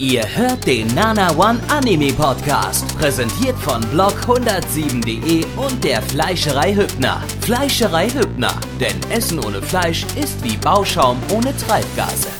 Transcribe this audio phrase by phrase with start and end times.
[0.00, 7.22] Ihr hört den Nana One Anime Podcast, präsentiert von blog107.de und der Fleischerei Hübner.
[7.42, 12.30] Fleischerei Hübner, denn Essen ohne Fleisch ist wie Bauschaum ohne Treibgase.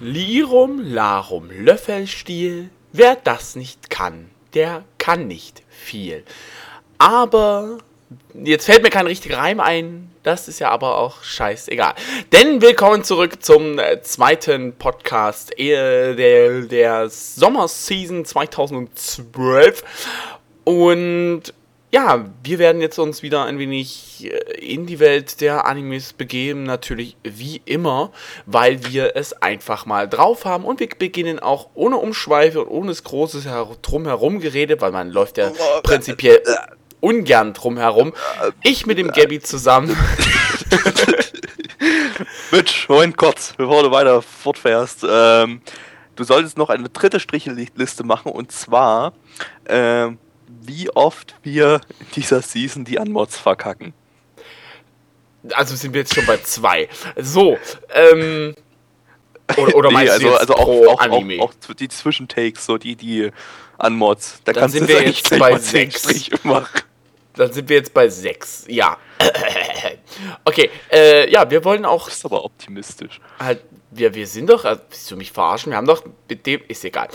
[0.00, 2.70] Lirum, Larum, Löffelstiel.
[2.94, 6.24] Wer das nicht kann, der kann nicht viel.
[6.96, 7.76] Aber
[8.32, 10.10] jetzt fällt mir kein richtiger Reim ein.
[10.26, 11.94] Das ist ja aber auch scheißegal.
[12.32, 19.84] Denn willkommen zurück zum äh, zweiten Podcast äh, der, der Sommerseason 2012.
[20.64, 21.42] Und
[21.92, 26.64] ja, wir werden jetzt uns wieder ein wenig äh, in die Welt der Animes begeben,
[26.64, 28.10] natürlich wie immer,
[28.46, 32.88] weil wir es einfach mal drauf haben und wir beginnen auch ohne Umschweife und ohne
[32.88, 33.42] das große
[33.80, 35.52] drumherum gerede, weil man läuft ja
[35.84, 36.42] prinzipiell
[37.06, 38.12] ungern drumherum.
[38.62, 39.96] Ich mit dem Gabby zusammen.
[42.50, 45.06] Mitch, Moment kurz, bevor du weiter fortfährst.
[45.08, 45.60] Ähm,
[46.16, 49.12] du solltest noch eine dritte Strichliste machen und zwar,
[49.68, 53.94] ähm, wie oft wir in dieser Season die Unmods verkacken.
[55.52, 56.88] Also sind wir jetzt schon bei zwei.
[57.16, 57.56] So,
[57.94, 58.56] ähm.
[59.56, 61.40] Oder, oder nee, meinst also, du also pro auch, auch, Anime?
[61.40, 63.30] auch, auch die Zwischentakes, so die, die
[63.78, 64.40] Unmods.
[64.44, 66.00] Da Dann kannst sind du wir jetzt bei sechs.
[66.00, 66.82] Striche machen.
[67.36, 68.64] Dann sind wir jetzt bei sechs.
[68.68, 68.96] Ja.
[70.44, 73.20] okay, äh, ja, wir wollen auch Das ist aber optimistisch.
[73.38, 73.62] halt.
[73.90, 74.64] Wir, wir sind doch.
[74.64, 75.72] Also, willst du mich verarschen?
[75.72, 76.60] Wir haben doch mit dem.
[76.68, 77.08] Ist egal.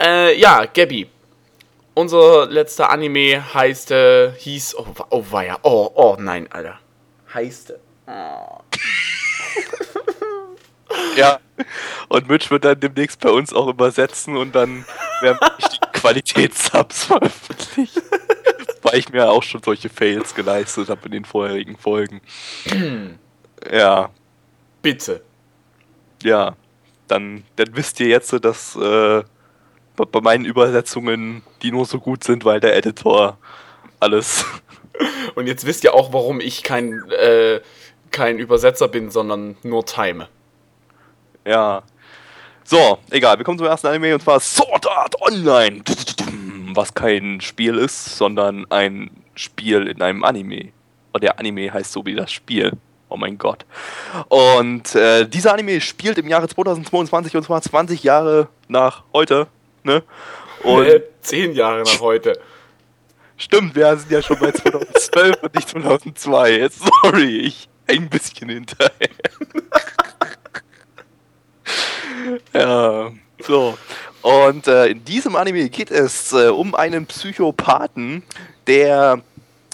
[0.00, 1.08] Äh, ja, Gabby.
[1.94, 4.76] Unser letzter Anime heißt, äh, hieß.
[4.76, 5.58] Oh, oh, weia.
[5.62, 6.78] Oh, oh, nein, Alter.
[7.32, 7.74] Heißt.
[11.16, 11.38] Ja.
[12.08, 14.84] Und Mitch wird dann demnächst bei uns auch übersetzen und dann
[15.20, 18.00] werden die Qualitätssubs veröffentlicht.
[18.90, 22.20] Weil ich mir auch schon solche Fails geleistet habe in den vorherigen Folgen.
[23.72, 24.10] ja,
[24.82, 25.22] Bitte.
[26.22, 26.56] ja.
[27.08, 29.22] Dann, dann wisst ihr jetzt, dass äh,
[29.96, 33.36] bei- bei meinen Übersetzungen, die nur so gut sind, weil der Editor
[33.98, 34.44] alles.
[35.34, 37.60] Und jetzt wisst ihr auch, warum ich kein, äh,
[38.12, 40.28] kein Übersetzer bin, sondern nur time.
[41.44, 41.82] Ja.
[42.64, 45.82] So, egal, wir kommen zum ersten Anime und zwar Sword Art Online.
[46.80, 50.72] Was kein Spiel ist, sondern ein Spiel in einem Anime.
[51.12, 52.72] Und der Anime heißt so wie das Spiel.
[53.10, 53.66] Oh mein Gott.
[54.30, 59.46] Und äh, dieser Anime spielt im Jahre 2022 und zwar 20 Jahre nach heute.
[59.82, 60.02] Ne?
[60.62, 62.40] Und Äh, zehn Jahre nach heute.
[63.36, 66.66] stimmt, wir sind ja schon bei 2012 und nicht 2002.
[66.70, 68.90] Sorry, ich häng ein bisschen hinterher.
[72.54, 73.76] Ja, so.
[74.22, 78.22] Und äh, in diesem Anime geht es äh, um einen Psychopathen,
[78.66, 79.22] der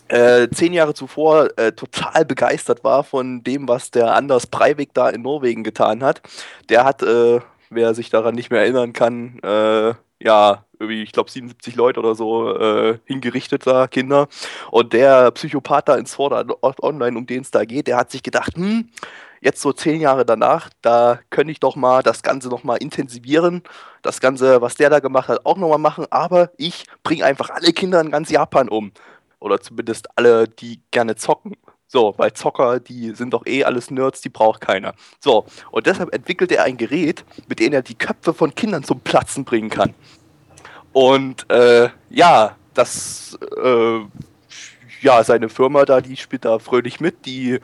[0.09, 5.09] äh, zehn Jahre zuvor äh, total begeistert war von dem, was der Anders Breivik da
[5.09, 6.23] in Norwegen getan hat.
[6.69, 7.41] Der hat, äh,
[7.71, 12.15] wer sich daran nicht mehr erinnern kann, äh, ja, irgendwie, ich glaube, 77 Leute oder
[12.15, 14.29] so äh, hingerichtet da, Kinder.
[14.71, 16.33] Und der Psychopath da in Sword
[16.63, 18.91] Art Online, um den es da geht, der hat sich gedacht, hm,
[19.47, 23.63] jetzt so zehn Jahre danach, da könnte ich doch mal das Ganze noch mal intensivieren,
[24.03, 27.51] das Ganze, was der da gemacht hat, auch noch mal machen, aber ich bringe einfach
[27.51, 28.91] alle Kinder in ganz Japan um.
[29.39, 31.57] Oder zumindest alle, die gerne zocken.
[31.87, 34.95] So, weil Zocker, die sind doch eh alles Nerds, die braucht keiner.
[35.21, 38.99] So, und deshalb entwickelt er ein Gerät, mit dem er die Köpfe von Kindern zum
[38.99, 39.95] Platzen bringen kann.
[40.93, 44.01] Und äh, ja, das, äh,
[45.03, 47.61] ja, seine Firma da, die spielt da fröhlich mit, die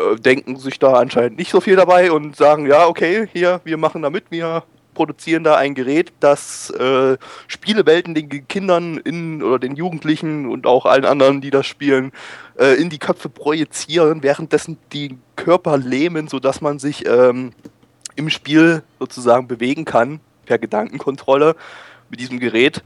[0.00, 3.76] äh, denken sich da anscheinend nicht so viel dabei und sagen, ja, okay, hier, wir
[3.76, 7.16] machen da mit, wir produzieren da ein Gerät, das äh,
[7.46, 12.12] Spielewelten den Kindern in, oder den Jugendlichen und auch allen anderen, die das spielen,
[12.58, 17.52] äh, in die Köpfe projizieren, währenddessen die Körper lähmen, sodass man sich ähm,
[18.16, 21.56] im Spiel sozusagen bewegen kann, per Gedankenkontrolle
[22.10, 22.82] mit diesem Gerät,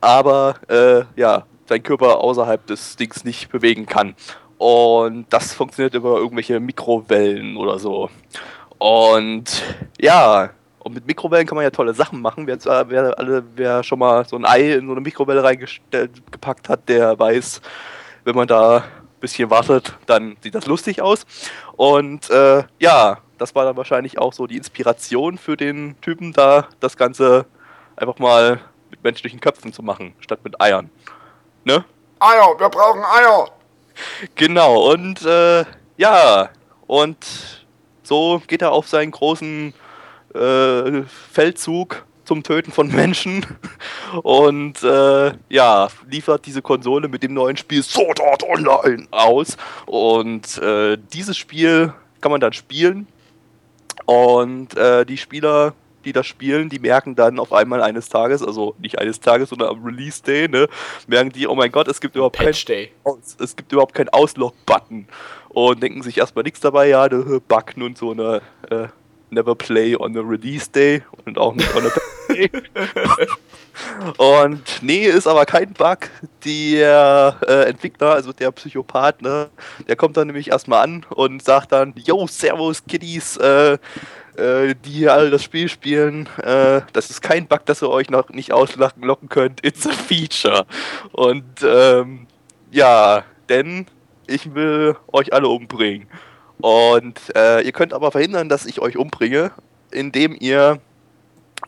[0.00, 4.14] aber äh, ja, sein Körper außerhalb des Dings nicht bewegen kann.
[4.58, 8.10] Und das funktioniert über irgendwelche Mikrowellen oder so.
[8.78, 9.62] Und
[10.00, 12.46] ja, und mit Mikrowellen kann man ja tolle Sachen machen.
[12.46, 12.58] Wer,
[12.88, 17.18] wer, wer schon mal so ein Ei in so eine Mikrowelle reingestellt, gepackt hat, der
[17.18, 17.60] weiß,
[18.24, 18.82] wenn man da ein
[19.20, 21.26] bisschen wartet, dann sieht das lustig aus.
[21.76, 26.68] Und äh, ja, das war dann wahrscheinlich auch so die Inspiration für den Typen da,
[26.80, 27.46] das Ganze
[27.96, 28.60] einfach mal
[28.90, 30.90] mit menschlichen Köpfen zu machen, statt mit Eiern.
[31.64, 31.84] Ne?
[32.20, 33.48] Eier, wir brauchen Eier.
[34.34, 35.64] Genau, und äh,
[35.96, 36.50] ja,
[36.86, 37.16] und
[38.02, 39.74] so geht er auf seinen großen
[40.34, 41.02] äh,
[41.32, 43.46] Feldzug zum Töten von Menschen
[44.22, 49.56] und äh, ja, liefert diese Konsole mit dem neuen Spiel Sword Art Online aus.
[49.86, 53.06] Und äh, dieses Spiel kann man dann spielen
[54.04, 55.74] Und äh, die Spieler,
[56.06, 59.68] die das spielen, die merken dann auf einmal eines Tages, also nicht eines Tages, sondern
[59.68, 60.68] am Release Day, ne,
[61.06, 62.92] merken die, oh mein Gott, es gibt überhaupt kein, Day.
[63.38, 65.06] es gibt überhaupt keinen Auslog-Button
[65.50, 68.86] und denken sich erstmal nichts dabei, ja, ne, Buggen und so eine äh,
[69.30, 71.90] Never Play on a Release Day und auch nicht on a
[72.28, 72.50] Day.
[74.16, 75.98] Und nee, ist aber kein Bug.
[76.44, 79.50] Der äh, Entwickler, also der Psychopath, ne,
[79.86, 83.78] der kommt dann nämlich erstmal an und sagt dann, yo, servus Kiddies, äh,
[84.38, 88.10] äh, die hier alle das Spiel spielen, äh, das ist kein Bug, dass ihr euch
[88.10, 90.66] noch nicht auslachen locken könnt, it's a feature.
[91.12, 92.26] Und ähm,
[92.70, 93.86] ja, denn
[94.26, 96.08] ich will euch alle umbringen.
[96.58, 99.52] Und äh, ihr könnt aber verhindern, dass ich euch umbringe,
[99.90, 100.80] indem ihr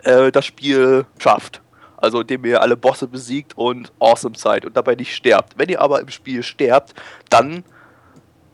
[0.02, 1.60] äh, das Spiel schafft.
[1.96, 5.58] Also indem ihr alle Bosse besiegt und awesome seid und dabei nicht sterbt.
[5.58, 6.94] Wenn ihr aber im Spiel sterbt,
[7.28, 7.64] dann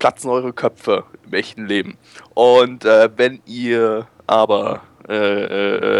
[0.04, 1.96] platzen eure Köpfe im echten Leben.
[2.34, 5.14] Und äh, wenn ihr aber, äh,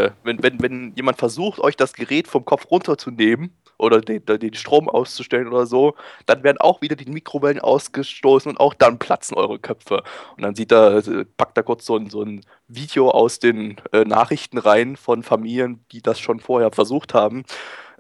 [0.05, 4.55] äh, wenn, wenn, wenn jemand versucht, euch das Gerät vom Kopf runterzunehmen, oder den, den,
[4.55, 5.95] Strom auszustellen oder so,
[6.27, 10.03] dann werden auch wieder die Mikrowellen ausgestoßen und auch dann platzen eure Köpfe.
[10.37, 11.03] Und dann sieht er,
[11.37, 15.85] packt er kurz so ein, so ein Video aus den äh, Nachrichten rein von Familien,
[15.91, 17.45] die das schon vorher versucht haben,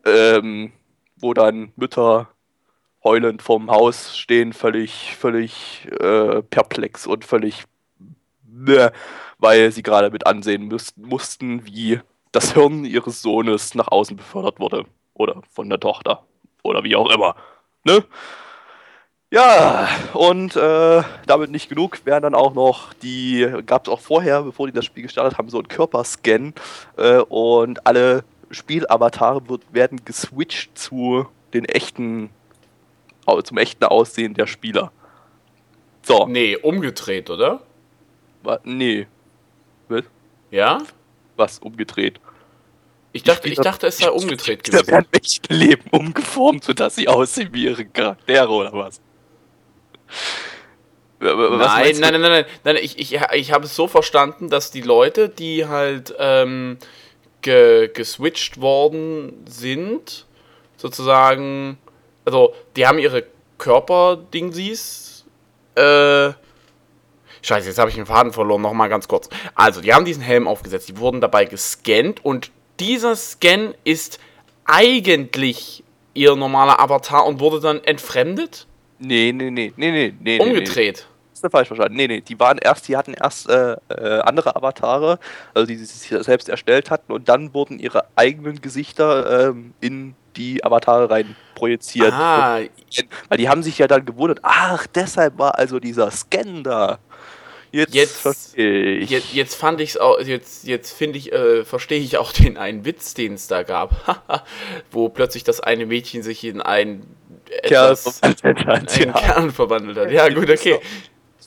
[0.04, 0.70] ähm,
[1.16, 2.28] wo dann Mütter
[3.04, 7.64] heulend vorm Haus stehen, völlig, völlig äh, perplex und völlig,
[8.66, 8.90] äh,
[9.38, 12.00] weil sie gerade mit ansehen müssten, mussten, wie
[12.32, 14.86] das Hirn ihres Sohnes nach außen befördert wurde.
[15.12, 16.24] Oder von der Tochter.
[16.62, 17.36] Oder wie auch immer.
[17.84, 18.04] Ne?
[19.30, 24.42] Ja, und äh, damit nicht genug, werden dann auch noch die, gab es auch vorher,
[24.42, 26.54] bevor die das Spiel gestartet haben, so einen Körperscan
[26.96, 28.22] äh, und alle
[28.52, 29.42] Spielavatare
[29.72, 32.30] werden geswitcht zu den echten,
[33.44, 34.92] zum echten Aussehen der Spieler.
[36.02, 36.26] So.
[36.26, 37.62] Nee, umgedreht, oder?
[38.42, 38.60] Was?
[38.64, 39.06] Nee.
[39.88, 40.04] Was?
[40.50, 40.78] Ja?
[41.36, 42.20] Was, umgedreht?
[43.12, 44.86] Ich dachte, ich dachte, es sei umgedreht gewesen.
[44.86, 49.00] Da werden echte Leben umgeformt, sodass sie aussehen wie ihre Charaktere oder was?
[51.20, 54.82] was nein, nein, nein, nein, nein, ich, ich, ich habe es so verstanden, dass die
[54.82, 56.76] Leute, die halt ähm,
[57.40, 60.26] ge, geswitcht worden sind,
[60.76, 61.78] sozusagen,
[62.24, 63.24] also die haben ihre
[63.58, 65.24] Körperdingsies,
[65.74, 66.32] äh,
[67.42, 69.28] Scheiße, jetzt habe ich den Faden verloren, nochmal ganz kurz.
[69.54, 72.50] Also, die haben diesen Helm aufgesetzt, die wurden dabei gescannt und
[72.80, 74.18] dieser Scan ist
[74.64, 75.84] eigentlich
[76.14, 78.66] ihr normaler Avatar und wurde dann entfremdet?
[78.98, 80.38] Nee, nee, nee, nee, nee, nee.
[80.38, 80.76] Umgedreht.
[80.76, 81.30] Nee, nee.
[81.32, 81.96] Das ist falsch verstanden.
[81.96, 85.18] Nee, nee, die waren erst, die hatten erst äh, äh, andere Avatare,
[85.52, 90.14] also die sie sich selbst erstellt hatten und dann wurden ihre eigenen Gesichter ähm, in
[90.36, 92.12] die Avatare rein projiziert.
[92.12, 92.58] Ah.
[92.58, 92.70] Und,
[93.28, 96.98] weil die haben sich ja dann gewundert, ach, deshalb war also dieser Scan da.
[97.72, 99.10] Jetzt, jetzt, ich.
[99.10, 102.84] jetzt, jetzt fand ich's auch, jetzt, jetzt finde ich, äh, verstehe ich auch den einen
[102.84, 104.44] Witz, den es da gab,
[104.92, 107.04] wo plötzlich das eine Mädchen sich in ein
[107.50, 108.98] etwas, Kerl verwandelt hat.
[109.04, 109.12] ja.
[109.12, 110.10] Kern verwandelt hat.
[110.12, 110.78] Ja, gut, okay.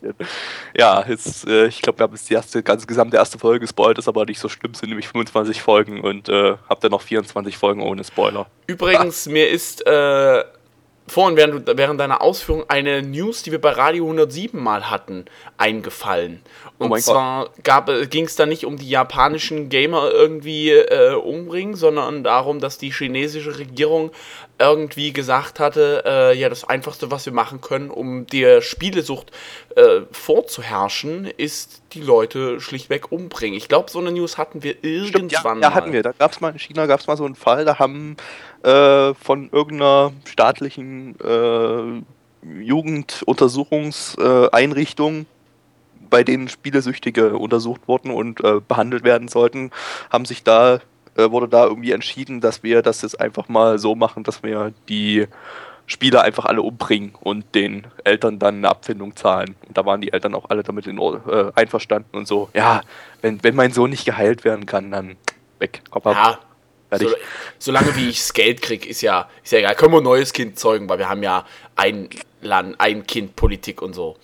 [0.78, 3.98] Ja, jetzt, äh, ich glaube, wir haben jetzt die erste, ganz gesamte erste Folge gespoilt,
[3.98, 7.58] ist aber nicht so schlimm, sind nämlich 25 Folgen und äh, habt ihr noch 24
[7.58, 8.48] Folgen ohne Spoiler.
[8.68, 9.32] Übrigens, ah.
[9.32, 10.44] mir ist äh,
[11.08, 15.26] vorhin während, während deiner Ausführung eine News, die wir bei Radio 107 mal hatten,
[15.58, 16.42] eingefallen.
[16.80, 17.50] Oh Und oh zwar
[18.10, 22.92] ging es da nicht um die japanischen Gamer irgendwie äh, umbringen, sondern darum, dass die
[22.92, 24.12] chinesische Regierung
[24.60, 29.32] irgendwie gesagt hatte, äh, ja, das Einfachste, was wir machen können, um der Spielesucht
[29.76, 33.58] äh, vorzuherrschen, ist die Leute schlichtweg umbringen.
[33.58, 36.04] Ich glaube, so eine News hatten wir irgendwann Stimmt, ja, ja, hatten wir.
[36.04, 38.18] Da gab es mal in China gab es mal so einen Fall, da haben
[38.64, 42.02] äh, von irgendeiner staatlichen äh,
[42.62, 45.26] Jugenduntersuchungseinrichtung
[46.10, 49.72] bei denen Spielesüchtige untersucht wurden und äh, behandelt werden sollten,
[50.10, 50.80] haben sich da
[51.18, 54.74] äh, wurde da irgendwie entschieden, dass wir das jetzt einfach mal so machen, dass wir
[54.88, 55.28] die
[55.86, 59.56] Spieler einfach alle umbringen und den Eltern dann eine Abfindung zahlen.
[59.68, 62.50] Und da waren die Eltern auch alle damit in, äh, einverstanden und so.
[62.54, 62.82] Ja,
[63.22, 65.16] wenn, wenn mein Sohn nicht geheilt werden kann, dann
[65.60, 65.82] weg.
[65.90, 66.40] Komm, ja,
[66.92, 67.10] so,
[67.60, 69.76] solange wie ich das Geld kriege, ist ja, ist ja egal.
[69.76, 71.46] Können wir ein neues Kind zeugen, weil wir haben ja
[71.76, 72.10] ein
[72.42, 74.18] Land, ein Kind Politik und so.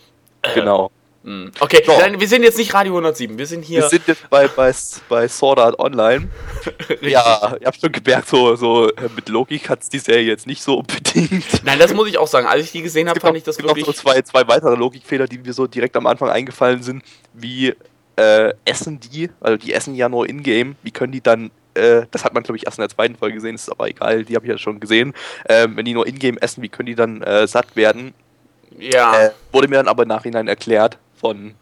[0.53, 0.91] Genau.
[1.23, 1.51] Hm.
[1.59, 1.97] Okay, so.
[1.97, 3.81] Dann, wir sind jetzt nicht Radio 107, wir sind hier.
[3.81, 4.73] Wir sind jetzt bei, bei,
[5.07, 6.27] bei Sword Art Online.
[7.01, 10.47] ja, ich habe schon gemerkt, so, so äh, mit Logik hat es die Serie jetzt
[10.47, 11.63] nicht so unbedingt.
[11.63, 12.45] Nein, das muss ich auch sagen.
[12.45, 13.71] Als ich die gesehen habe, fand ich das wirklich.
[13.71, 16.83] Es gibt noch so zwei, zwei weitere Logikfehler, die mir so direkt am Anfang eingefallen
[16.83, 17.03] sind.
[17.33, 17.73] Wie
[18.17, 22.23] äh, essen die, also die essen ja nur in-game, wie können die dann äh, das
[22.23, 24.45] hat man, glaube ich, erst in der zweiten Folge gesehen, ist aber egal, die habe
[24.45, 25.13] ich ja schon gesehen.
[25.49, 28.13] Ähm, wenn die nur in-game essen, wie können die dann äh, satt werden?
[28.77, 29.27] Ja.
[29.27, 31.55] Äh, wurde mir dann aber im Nachhinein erklärt, von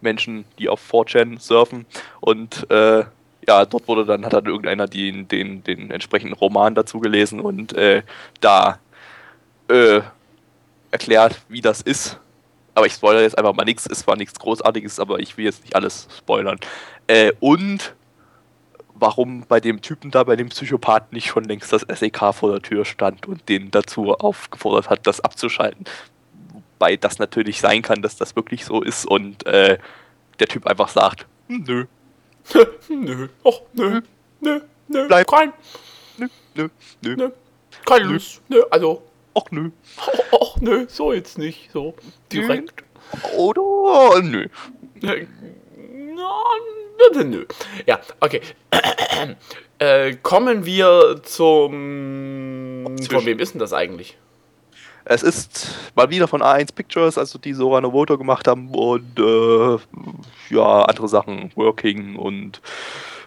[0.00, 1.86] Menschen, die auf 4chan surfen
[2.20, 3.04] und äh,
[3.46, 7.72] ja, dort wurde dann, hat dann irgendeiner den, den, den entsprechenden Roman dazu gelesen und
[7.74, 8.02] äh,
[8.40, 8.80] da
[9.68, 10.00] äh,
[10.90, 12.18] erklärt, wie das ist.
[12.74, 15.62] Aber ich spoilere jetzt einfach mal nichts, es war nichts Großartiges, aber ich will jetzt
[15.62, 16.58] nicht alles spoilern.
[17.06, 17.94] Äh, und
[18.94, 22.62] warum bei dem Typen da, bei dem Psychopathen nicht schon längst das SEK vor der
[22.62, 25.84] Tür stand und den dazu aufgefordert hat, das abzuschalten.
[26.80, 29.76] Wobei das natürlich sein kann, dass das wirklich so ist und äh,
[30.38, 31.84] der Typ einfach sagt, "Hm, nö,
[32.88, 34.00] nö, och, nö,
[34.40, 35.26] nö, nö, Bleib.
[35.30, 35.52] kein,
[36.16, 36.68] nö, nö,
[37.02, 37.30] nö, nö,
[37.84, 38.12] keine Nö.
[38.14, 39.02] Lust, nö, also,
[39.34, 39.68] och nö.
[40.32, 41.94] och, nö, so jetzt nicht, so,
[42.32, 42.82] direkt.
[43.36, 44.48] Oder nö.
[45.02, 45.14] Na,
[47.22, 47.44] nö.
[47.86, 48.40] Ja, okay.
[49.78, 52.96] äh, kommen wir zum.
[53.10, 54.16] Von wem ist denn das eigentlich?
[55.04, 59.78] Es ist mal wieder von A1 Pictures, also die Sora Novoto gemacht haben und äh,
[60.54, 62.60] ja, andere Sachen, Working und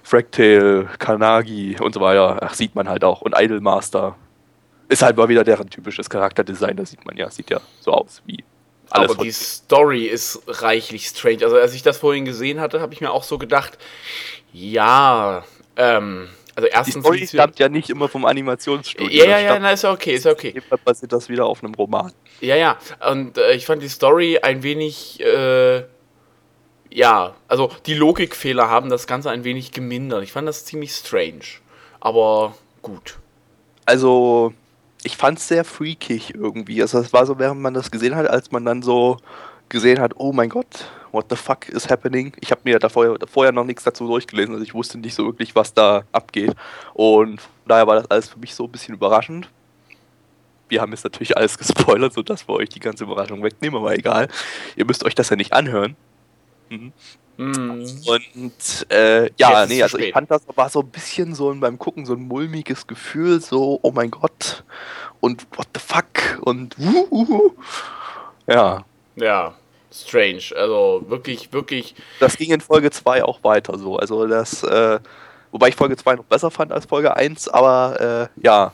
[0.03, 2.37] Fractal, Kanagi und so weiter.
[2.41, 3.21] Ach, sieht man halt auch.
[3.21, 4.15] Und Idolmaster.
[4.89, 8.21] Ist halt mal wieder deren typisches Charakterdesign, das sieht man ja, sieht ja so aus
[8.25, 8.43] wie
[8.89, 11.43] alles Aber die Story ist reichlich strange.
[11.43, 13.77] Also, als ich das vorhin gesehen hatte, habe ich mir auch so gedacht,
[14.51, 15.43] ja,
[15.77, 17.03] ähm, also Die erstens.
[17.03, 19.09] Story sieht's- stammt ja nicht immer vom Animationsstudio.
[19.09, 20.51] ja, ja, Das ja, na, ist ja okay, ist ja okay.
[20.53, 22.11] Jedenfalls basiert das wieder auf einem Roman.
[22.41, 22.77] Ja, ja.
[23.09, 25.83] Und äh, ich fand die Story ein wenig, äh,
[26.89, 30.23] ja, also die Logikfehler haben das Ganze ein wenig gemindert.
[30.23, 31.39] Ich fand das ziemlich strange.
[31.99, 33.17] Aber gut.
[33.85, 34.53] Also,
[35.03, 36.81] ich fand es sehr freakig irgendwie.
[36.81, 39.17] Also, es war so, während man das gesehen hat, als man dann so
[39.69, 42.33] gesehen hat, oh mein Gott, what the fuck is happening?
[42.41, 45.55] Ich habe mir da vorher, noch nichts dazu durchgelesen, also ich wusste nicht so wirklich,
[45.55, 46.53] was da abgeht.
[46.93, 49.47] Und daher war das alles für mich so ein bisschen überraschend.
[50.67, 54.27] Wir haben jetzt natürlich alles gespoilert, sodass wir euch die ganze Überraschung wegnehmen, aber egal.
[54.75, 55.95] Ihr müsst euch das ja nicht anhören.
[56.69, 56.91] Mhm.
[57.37, 57.85] Hm.
[58.05, 61.59] Und äh, ja, Jetzt nee, also ich fand das war so ein bisschen so ein-
[61.59, 64.63] beim Gucken so ein mulmiges Gefühl, so, oh mein Gott,
[65.19, 67.53] und what the fuck, und wuhu.
[68.45, 69.55] Ja, Ja,
[69.93, 70.43] strange.
[70.55, 71.95] Also wirklich, wirklich.
[72.19, 73.97] das ging in Folge 2 auch weiter so.
[73.97, 74.99] Also das, äh,
[75.51, 78.73] wobei ich Folge 2 noch besser fand als Folge 1, aber äh, ja.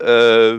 [0.00, 0.58] Äh,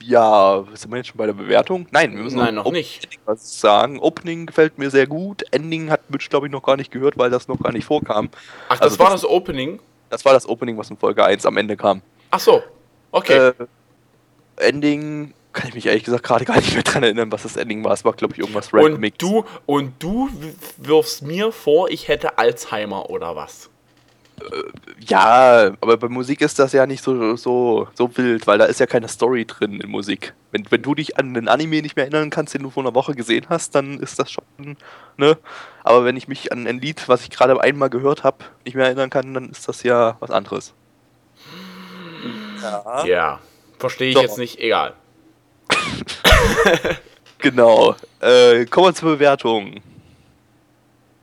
[0.00, 1.86] ja, sind wir jetzt schon bei der Bewertung?
[1.92, 3.08] Nein, wir müssen Nein, noch Op- nicht.
[3.24, 4.00] Was sagen.
[4.00, 5.44] Opening gefällt mir sehr gut.
[5.52, 8.28] Ending hat Mitch, glaube ich, noch gar nicht gehört, weil das noch gar nicht vorkam.
[8.68, 9.78] Ach, das Also war das- das Opening.
[10.10, 12.02] Das war das Opening, was in Folge 1 am Ende kam.
[12.30, 12.62] Ach so.
[13.12, 13.48] Okay.
[13.48, 13.52] Äh,
[14.56, 17.84] Ending kann ich mich ehrlich gesagt gerade gar nicht mehr dran erinnern, was das Ending
[17.84, 17.92] war.
[17.92, 20.28] Es war, glaube ich, irgendwas Random und du und du
[20.76, 23.70] wirfst mir vor, ich hätte Alzheimer oder was?
[24.98, 28.80] Ja, aber bei Musik ist das ja nicht so, so, so wild, weil da ist
[28.80, 30.34] ja keine Story drin in Musik.
[30.50, 32.94] Wenn, wenn du dich an einen Anime nicht mehr erinnern kannst, den du vor einer
[32.94, 34.44] Woche gesehen hast, dann ist das schon,
[35.16, 35.38] ne?
[35.84, 38.86] Aber wenn ich mich an ein Lied, was ich gerade einmal gehört habe, nicht mehr
[38.86, 40.72] erinnern kann, dann ist das ja was anderes.
[42.62, 43.04] Ja.
[43.04, 43.40] Ja.
[43.78, 44.22] Verstehe ich Doch.
[44.22, 44.58] jetzt nicht.
[44.60, 44.94] Egal.
[47.38, 47.96] Genau.
[48.20, 49.80] Äh, kommen wir zur Bewertung.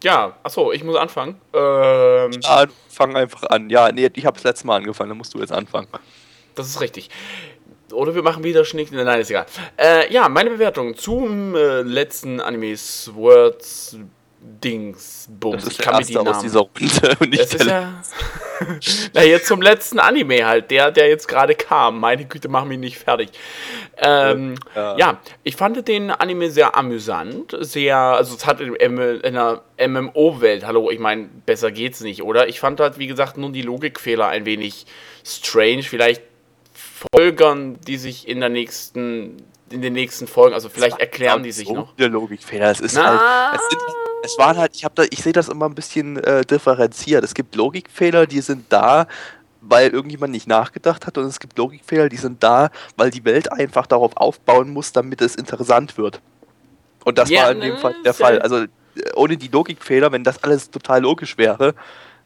[0.03, 1.39] Ja, achso, ich muss anfangen.
[1.53, 3.69] Ähm, Ah, fang einfach an.
[3.69, 5.87] Ja, nee, ich habe das letzte Mal angefangen, dann musst du jetzt anfangen.
[6.55, 7.09] Das ist richtig.
[7.93, 8.91] Oder wir machen wieder Schnick.
[8.91, 9.45] Nein, ist egal.
[9.77, 13.97] Äh, ja, meine Bewertung zum äh, letzten Anime Swords
[14.41, 15.63] Dings Bums.
[15.63, 17.93] Das ist der erste aus dieser Runde und nicht der ja.
[19.13, 21.99] Na, jetzt zum letzten Anime halt, der, der jetzt gerade kam.
[21.99, 23.29] Meine Güte, mach mich nicht fertig.
[23.97, 24.97] Ähm, Ja.
[24.97, 25.19] ja.
[25.43, 30.89] ich fand den Anime sehr amüsant, sehr, also es hat in, in einer MMO-Welt, hallo,
[30.91, 32.47] ich meine, besser geht's nicht, oder?
[32.47, 34.85] Ich fand halt, wie gesagt, nur die Logikfehler ein wenig
[35.23, 35.83] strange.
[35.83, 36.23] Vielleicht
[37.13, 39.37] folgern die sich in der nächsten,
[39.69, 41.97] in den nächsten Folgen, also vielleicht erklären die sich so noch.
[41.97, 42.71] Logikfehler.
[42.71, 43.51] Es ist Na.
[43.51, 43.81] halt, es, sind,
[44.23, 47.23] es waren halt, ich habe da, ich sehe das immer ein bisschen äh, differenziert.
[47.23, 49.07] Es gibt Logikfehler, die sind da,
[49.61, 53.51] weil irgendjemand nicht nachgedacht hat, und es gibt Logikfehler, die sind da, weil die Welt
[53.51, 56.21] einfach darauf aufbauen muss, damit es interessant wird.
[57.05, 58.39] Und das Ja, war in dem ne, Fall der Fall.
[58.39, 58.65] Also
[59.15, 61.73] ohne die Logikfehler, wenn das alles total logisch wäre,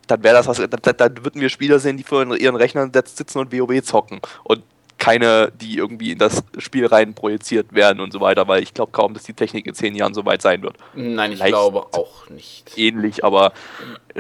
[0.08, 2.92] dann wäre das was, dann, dann- dann würden wir Spieler sehen, die vor ihren Rechnern
[3.06, 4.20] sitzen und WoW zocken.
[4.44, 4.64] Und
[5.04, 8.94] keine, die irgendwie in das Spiel rein projiziert werden und so weiter, weil ich glaube
[8.94, 10.78] kaum, dass die Technik in zehn Jahren so weit sein wird.
[10.94, 12.78] Nein, ich Vielleicht- glaube auch nicht.
[12.78, 13.52] Ähnlich, aber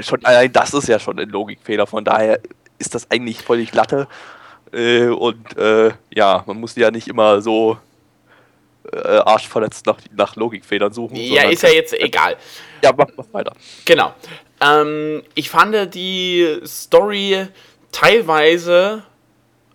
[0.02, 1.88] schon allein das ist ja schon ein Logikfehler.
[1.88, 2.40] Von daher
[2.80, 4.10] ist das eigentlich völlig Latte.
[4.74, 7.78] Äh, und äh, ja, man muss ja nicht immer so
[8.92, 11.16] äh, arschverletzt nach, nach Logikfehlern suchen.
[11.16, 12.36] Ja, ist ja jetzt egal.
[12.84, 13.54] Ja, mach, mach weiter.
[13.86, 14.14] Genau.
[14.60, 17.48] Ähm, ich fand die Story
[17.94, 19.04] teilweise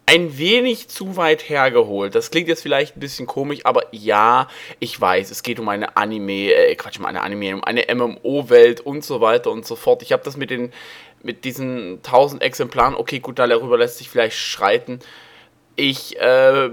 [0.08, 2.14] ein wenig zu weit hergeholt.
[2.14, 4.48] Das klingt jetzt vielleicht ein bisschen komisch, aber ja,
[4.80, 8.80] ich weiß, es geht um eine Anime, äh, Quatsch, um eine Anime, um eine MMO-Welt
[8.80, 10.00] und so weiter und so fort.
[10.00, 10.72] Ich habe das mit den,
[11.22, 15.00] mit diesen 1000 Exemplaren, okay, gut, darüber lässt sich vielleicht schreiten.
[15.76, 16.70] Ich äh,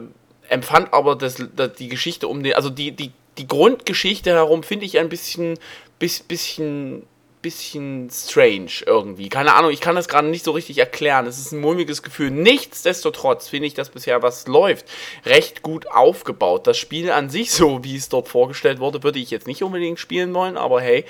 [0.48, 4.86] empfand aber das, das, die Geschichte um den, also die, die, die Grundgeschichte herum finde
[4.86, 5.60] ich ein bisschen,
[6.00, 7.06] bis, bisschen
[7.46, 9.30] bisschen strange irgendwie.
[9.30, 11.28] Keine Ahnung, ich kann das gerade nicht so richtig erklären.
[11.28, 12.32] Es ist ein mulmiges Gefühl.
[12.32, 14.88] Nichtsdestotrotz finde ich das bisher, was läuft,
[15.28, 16.66] recht gut aufgebaut.
[16.66, 20.00] Das Spiel an sich, so wie es dort vorgestellt wurde, würde ich jetzt nicht unbedingt
[20.00, 21.06] spielen wollen, aber hey.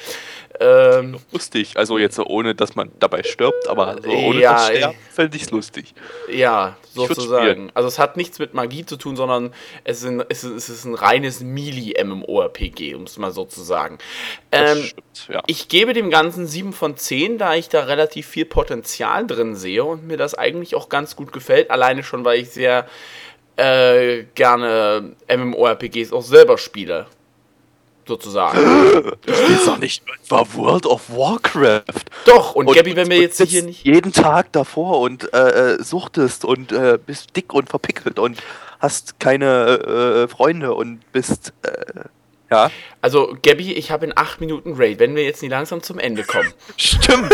[0.60, 4.98] Ähm, lustig, also jetzt ohne, dass man dabei stirbt, aber so ohne ja, das Sterben
[5.12, 5.94] fände ich es lustig.
[6.30, 7.72] Ja, sozusagen.
[7.74, 10.96] Also es hat nichts mit Magie zu tun, sondern es ist ein, es ist ein
[10.96, 13.98] reines Melee-MMORPG, um es mal so zu sagen.
[14.52, 15.44] Ähm, stimmt, ja.
[15.48, 19.84] Ich gebe dem Ganzen 7 von 10, da ich da relativ viel Potenzial drin sehe
[19.84, 21.72] und mir das eigentlich auch ganz gut gefällt.
[21.72, 22.88] Alleine schon, weil ich sehr
[23.58, 27.08] äh, gerne MMORPGs auch selber spiele
[28.08, 28.60] sozusagen.
[29.26, 32.06] Du spielst doch nicht etwa World of Warcraft.
[32.26, 33.84] Doch, und, und Gabby, wenn wir jetzt hier nicht.
[33.84, 38.38] Jeden Tag davor und äh, äh, suchtest und äh, bist dick und verpickelt und
[38.80, 41.54] hast keine äh, Freunde und bist.
[42.52, 42.70] Ja.
[43.02, 46.24] Also, Gabby, ich habe in 8 Minuten Raid, wenn wir jetzt nicht langsam zum Ende
[46.24, 46.54] kommen.
[46.78, 47.32] Stimmt,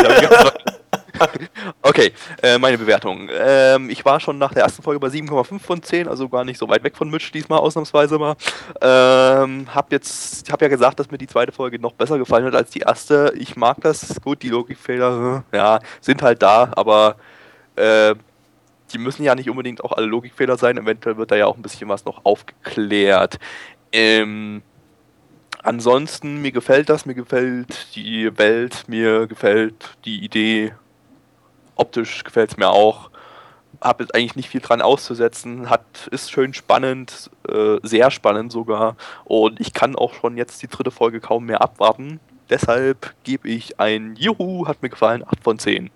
[1.82, 3.30] okay, äh, meine Bewertung.
[3.32, 6.58] Ähm, ich war schon nach der ersten Folge bei 7,5 von 10, also gar nicht
[6.58, 8.36] so weit weg von Mitch diesmal ausnahmsweise mal.
[8.82, 12.56] Ähm, hab jetzt, hab ja gesagt, dass mir die zweite Folge noch besser gefallen hat
[12.56, 13.34] als die erste.
[13.38, 17.18] Ich mag das, gut, die Logikfehler, äh, ja, sind halt da, aber
[17.76, 18.16] äh,
[18.92, 20.78] die müssen ja nicht unbedingt auch alle Logikfehler sein.
[20.78, 23.40] Eventuell wird da ja auch ein bisschen was noch aufgeklärt.
[23.94, 24.62] Ähm,
[25.64, 30.74] ansonsten, mir gefällt das, mir gefällt die Welt, mir gefällt die Idee,
[31.76, 33.10] optisch gefällt es mir auch.
[33.82, 35.70] Habe jetzt eigentlich nicht viel dran auszusetzen.
[35.70, 38.96] Hat, ist schön spannend, äh, sehr spannend sogar.
[39.24, 42.20] Und ich kann auch schon jetzt die dritte Folge kaum mehr abwarten.
[42.50, 45.90] Deshalb gebe ich ein Juhu, hat mir gefallen, 8 von 10.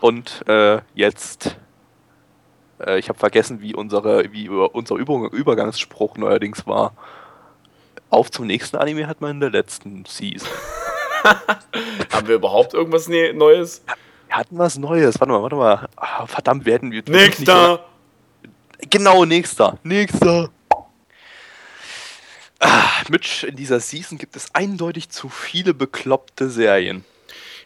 [0.00, 1.56] Und äh, jetzt,
[2.80, 6.94] äh, ich habe vergessen, wie, unsere, wie unser Übergangsspruch neuerdings war.
[8.10, 10.48] Auf zum nächsten Anime hat man in der letzten Season.
[12.12, 13.82] Haben wir überhaupt irgendwas ne-, Neues?
[14.28, 15.20] Wir hatten was Neues.
[15.20, 15.88] Warte mal, warte mal.
[15.96, 17.02] Ah, verdammt, werden wir.
[17.08, 17.84] Nächster!
[18.90, 19.78] Genau, nächster.
[19.82, 20.50] Nächster.
[22.60, 27.04] Ah, Mitch, in dieser Season gibt es eindeutig zu viele bekloppte Serien.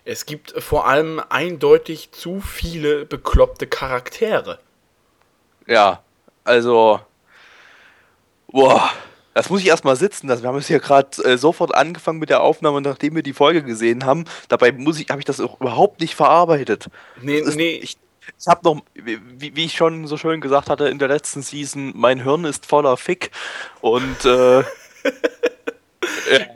[0.05, 4.59] Es gibt vor allem eindeutig zu viele bekloppte Charaktere.
[5.67, 6.03] Ja,
[6.45, 7.01] also.
[8.49, 8.91] Boah.
[9.35, 10.43] Das muss ich erstmal sitzen lassen.
[10.43, 13.63] Wir haben es hier gerade äh, sofort angefangen mit der Aufnahme, nachdem wir die Folge
[13.63, 14.25] gesehen haben.
[14.49, 16.89] Dabei muss ich, habe ich das auch überhaupt nicht verarbeitet.
[17.23, 17.77] Nee, ist, nee.
[17.77, 17.97] Ich,
[18.39, 19.21] ich habe noch, wie,
[19.55, 22.97] wie, ich schon so schön gesagt hatte in der letzten Season, mein Hirn ist voller
[22.97, 23.31] Fick.
[23.81, 24.61] Und äh,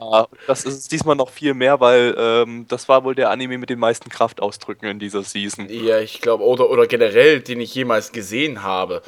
[0.01, 3.69] ja, das ist diesmal noch viel mehr, weil ähm, das war wohl der Anime mit
[3.69, 5.67] den meisten Kraftausdrücken in dieser Season.
[5.69, 9.01] Ja, ich glaube, oder, oder generell, den ich jemals gesehen habe.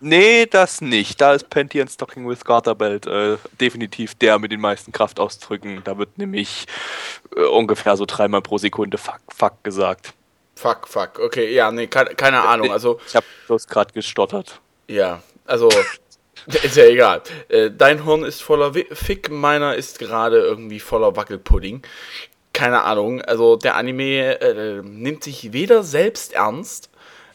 [0.00, 1.20] Nee, das nicht.
[1.20, 5.82] Da ist Panty and Stocking with Garterbelt äh, definitiv der mit den meisten Kraftausdrücken.
[5.84, 6.66] Da wird nämlich
[7.36, 10.12] äh, ungefähr so dreimal pro Sekunde Fuck, Fuck gesagt.
[10.56, 11.18] Fuck, fuck.
[11.18, 12.70] Okay, ja, nee, keine, keine Ahnung.
[12.70, 14.60] Also, ich habe bloß gerade gestottert.
[14.88, 15.68] Ja, also
[16.46, 17.22] ist ja egal.
[17.48, 21.82] Äh, dein Horn ist voller Fick, meiner ist gerade irgendwie voller Wackelpudding.
[22.52, 23.20] Keine Ahnung.
[23.22, 26.88] Also der Anime äh, nimmt sich weder selbst ernst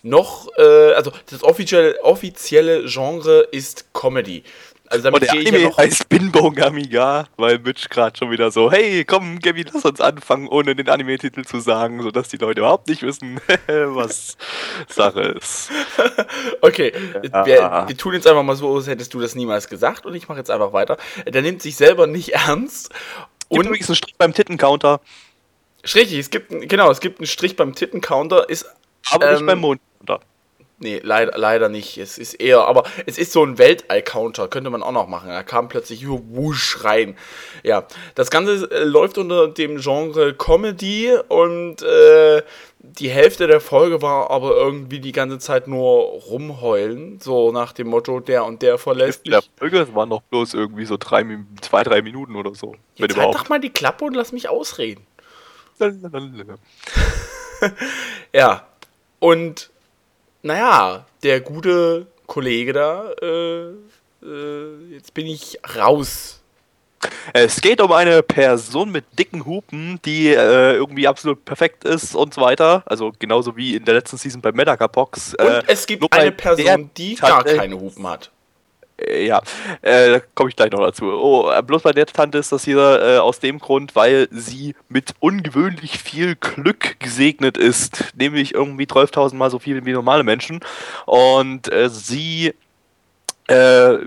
[0.04, 4.44] noch, äh, also das offizielle, offizielle Genre ist Comedy.
[4.90, 8.72] Also damit Und der Anime ja heißt Binbong Amiga, weil Mitch gerade schon wieder so,
[8.72, 12.88] hey, komm, Gabby, lass uns anfangen, ohne den Anime-Titel zu sagen, sodass die Leute überhaupt
[12.88, 14.36] nicht wissen, was
[14.88, 15.70] Sache ist.
[16.62, 17.46] okay, ja.
[17.46, 20.28] wir, wir, tun jetzt einfach mal so, als hättest du das niemals gesagt und ich
[20.28, 20.98] mache jetzt einfach weiter.
[21.28, 22.90] Der nimmt sich selber nicht ernst.
[23.48, 25.02] Und übrigens einen Strich beim Tittencounter.
[25.84, 28.66] Richtig, es gibt, genau, es gibt einen Strich beim Tittencounter, ist
[29.12, 30.20] aber ähm, nicht beim Mond oder?
[30.82, 31.98] Nee, leider, leider nicht.
[31.98, 35.30] Es ist eher, aber es ist so ein Weltall-Counter, könnte man auch noch machen.
[35.30, 37.18] Er kam plötzlich über wusch rein.
[37.64, 37.86] Ja,
[38.16, 42.44] das Ganze äh, läuft unter dem Genre Comedy und äh,
[42.80, 47.88] die Hälfte der Folge war aber irgendwie die ganze Zeit nur rumheulen, so nach dem
[47.88, 49.32] Motto, der und der verlässt mich.
[49.32, 51.26] Der Folge, es waren noch bloß irgendwie so drei,
[51.60, 52.76] zwei, drei Minuten oder so.
[52.96, 55.06] Jetzt halt doch mal die Klappe und lass mich ausreden.
[58.34, 58.66] ja,
[59.20, 59.70] und
[60.42, 63.70] naja, der gute Kollege da, äh,
[64.24, 66.42] äh, jetzt bin ich raus.
[67.34, 72.34] Es geht um eine Person mit dicken Hupen, die äh, irgendwie absolut perfekt ist und
[72.34, 72.84] so weiter.
[72.86, 75.36] Also genauso wie in der letzten Season bei Metagabox.
[75.36, 78.32] Und äh, es gibt eine Person, die gar keine Hupen hat.
[79.08, 79.42] Äh, ja,
[79.82, 81.06] äh, da komme ich gleich noch dazu.
[81.06, 84.76] Oh, äh, bloß bei der Tante ist das hier äh, aus dem Grund, weil sie
[84.88, 88.14] mit ungewöhnlich viel Glück gesegnet ist.
[88.16, 90.60] Nämlich irgendwie 12.000 Mal so viel wie normale Menschen.
[91.06, 92.54] Und äh, sie
[93.48, 93.98] äh,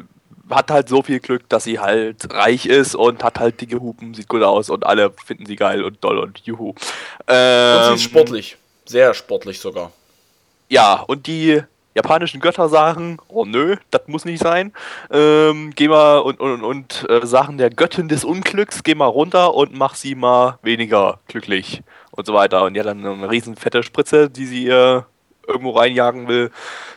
[0.51, 4.15] hat halt so viel Glück, dass sie halt reich ist und hat halt dicke Hupen,
[4.15, 6.75] sieht gut aus und alle finden sie geil und doll und juhu.
[7.27, 8.57] Ähm, und sie ist sportlich.
[8.85, 9.93] Sehr sportlich sogar.
[10.69, 11.63] Ja, und die
[11.95, 14.73] japanischen Götter sagen, oh nö, das muss nicht sein.
[15.11, 19.55] Ähm, geh mal und, und, und äh, sagen der Göttin des Unglücks, geh mal runter
[19.55, 22.65] und mach sie mal weniger glücklich und so weiter.
[22.65, 25.07] Und ja, dann eine riesen fette Spritze, die sie ihr
[25.47, 26.51] irgendwo reinjagen will,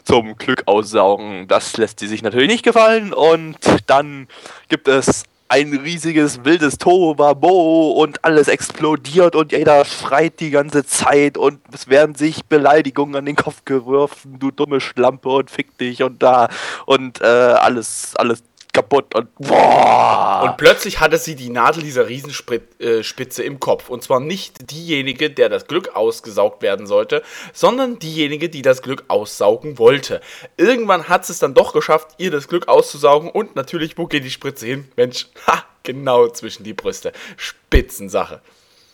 [0.03, 1.47] zum Glück aussaugen.
[1.47, 3.13] Das lässt sie sich natürlich nicht gefallen.
[3.13, 4.27] Und dann
[4.69, 11.37] gibt es ein riesiges wildes Tohuwabo und alles explodiert und jeder schreit die ganze Zeit
[11.37, 16.01] und es werden sich Beleidigungen an den Kopf geworfen, du dumme Schlampe und fick dich
[16.01, 16.49] und da
[16.85, 18.43] und äh, alles, alles
[18.75, 20.43] kaputt und boah.
[20.43, 23.89] Und plötzlich hatte sie die Nadel dieser Riesenspitze äh, im Kopf.
[23.89, 29.05] Und zwar nicht diejenige, der das Glück ausgesaugt werden sollte, sondern diejenige, die das Glück
[29.07, 30.21] aussaugen wollte.
[30.57, 33.29] Irgendwann hat sie es dann doch geschafft, ihr das Glück auszusaugen.
[33.31, 34.89] Und natürlich, wo geht die Spritze hin?
[34.97, 37.13] Mensch, ha, genau zwischen die Brüste.
[37.37, 38.41] Spitzensache.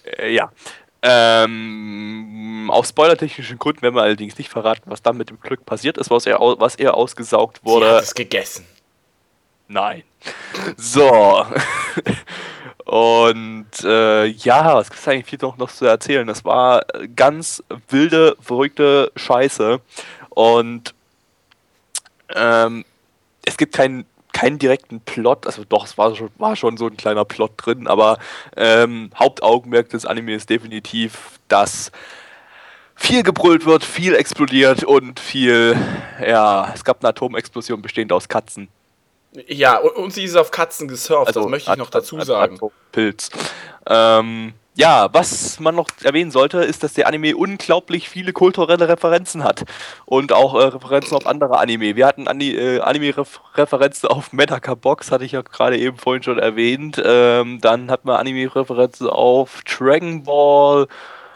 [0.06, 0.52] Äh, ja.
[1.04, 5.98] Ähm, aus spoilertechnischen Gründen werden wir allerdings nicht verraten, was dann mit dem Glück passiert
[5.98, 7.88] ist, was er, was er ausgesaugt wurde.
[7.88, 8.68] Sie hat es gegessen.
[9.72, 10.04] Nein.
[10.76, 11.46] So.
[12.86, 16.28] Und äh, ja, was gibt es eigentlich viel noch, noch zu erzählen?
[16.28, 16.84] Das war
[17.16, 19.80] ganz wilde, verrückte Scheiße.
[20.30, 20.94] Und
[22.36, 22.84] ähm,
[23.46, 26.96] es gibt keinen keinen direkten Plot, also doch, es war schon, war schon so ein
[26.96, 28.18] kleiner Plot drin, aber
[28.56, 31.92] ähm, Hauptaugenmerk des Anime ist definitiv, dass
[32.96, 35.76] viel gebrüllt wird, viel explodiert und viel,
[36.26, 38.70] ja, es gab eine Atomexplosion bestehend aus Katzen.
[39.48, 42.60] Ja, und, und, sie ist auf Katzen gesurft, also, das möchte ich noch dazu sagen.
[42.92, 43.30] Pilz.
[43.88, 49.44] Ähm, ja, was man noch erwähnen sollte, ist, dass der Anime unglaublich viele kulturelle Referenzen
[49.44, 49.66] hat.
[50.06, 51.98] Und auch äh, Referenzen auf andere Anime.
[51.98, 57.02] Wir hatten äh, Anime-Referenzen auf Metaka Box, hatte ich ja gerade eben vorhin schon erwähnt.
[57.04, 60.88] Ähm, dann hat man Anime-Referenzen auf Dragon Ball.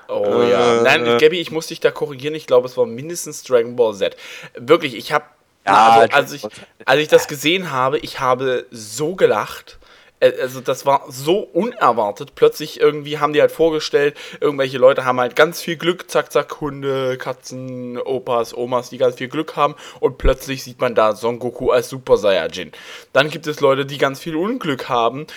[0.08, 0.82] Oh äh, ja.
[0.84, 2.36] Nein, Gabby, ich muss dich da korrigieren.
[2.36, 4.16] Ich glaube, es war mindestens Dragon Ball Z.
[4.56, 5.26] Wirklich, ich habe
[5.66, 6.44] ja, also, als, ich,
[6.86, 9.80] als ich das gesehen habe, ich habe so gelacht.
[10.20, 12.36] Äh, also das war so unerwartet.
[12.36, 16.62] Plötzlich irgendwie haben die halt vorgestellt, irgendwelche Leute haben halt ganz viel Glück, zack, zack,
[16.62, 21.40] Hunde, Katzen, Opas, Omas, die ganz viel Glück haben und plötzlich sieht man da Son
[21.40, 22.72] Goku als Super Saiyajin.
[23.14, 25.28] Dann gibt es Leute, die ganz viel Unglück haben,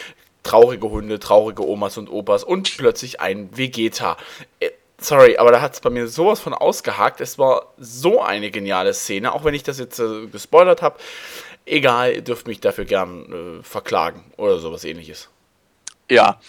[0.42, 4.16] traurige Hunde, traurige Omas und Opas und plötzlich ein Vegeta.
[5.00, 7.20] Sorry, aber da hat es bei mir sowas von ausgehakt.
[7.20, 10.98] Es war so eine geniale Szene, auch wenn ich das jetzt äh, gespoilert habe.
[11.66, 15.28] Egal, ihr dürft mich dafür gern äh, verklagen oder sowas ähnliches.
[16.10, 16.40] Ja.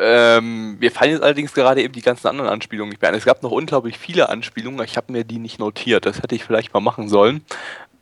[0.00, 3.16] Ähm, mir fallen jetzt allerdings gerade eben die ganzen anderen Anspielungen nicht mehr ein.
[3.16, 6.06] Es gab noch unglaublich viele Anspielungen, ich habe mir die nicht notiert.
[6.06, 7.44] Das hätte ich vielleicht mal machen sollen.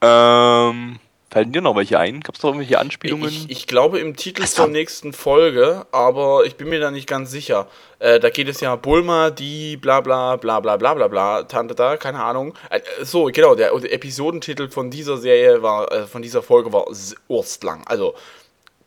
[0.00, 0.98] Ähm,
[1.30, 2.20] Fallen dir noch welche ein?
[2.20, 3.28] Gab es noch irgendwelche Anspielungen?
[3.28, 7.30] Ich, ich glaube im Titel zur nächsten Folge, aber ich bin mir da nicht ganz
[7.30, 7.68] sicher.
[7.98, 11.74] Äh, da geht es ja Bulma, die bla bla bla bla bla bla bla, Tante
[11.74, 12.54] da, keine Ahnung.
[12.70, 16.86] Äh, so, genau, der, der, Episodentitel von dieser Serie war, äh, von dieser Folge war
[17.28, 17.86] Urstlang.
[17.86, 18.14] Also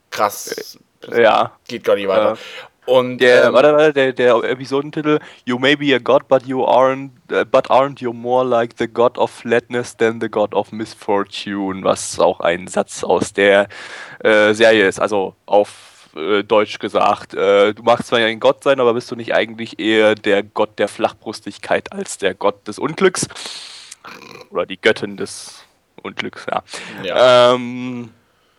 [0.09, 0.79] krass.
[1.15, 1.51] Ja.
[1.67, 2.37] Geht gar nicht weiter.
[2.85, 6.63] Und der, ähm, warte, warte, der, der Episodentitel You may be a god, but you
[6.63, 10.71] aren't, uh, but aren't you more like the god of flatness than the god of
[10.71, 13.67] misfortune, was auch ein Satz aus der
[14.23, 17.35] äh, Serie ist, also auf äh, Deutsch gesagt.
[17.35, 20.79] Äh, du magst zwar ein Gott sein, aber bist du nicht eigentlich eher der Gott
[20.79, 23.27] der Flachbrustigkeit als der Gott des Unglücks?
[24.49, 25.63] Oder die Göttin des
[26.01, 26.63] Unglücks, ja.
[27.03, 27.53] Ja.
[27.53, 28.09] Ähm,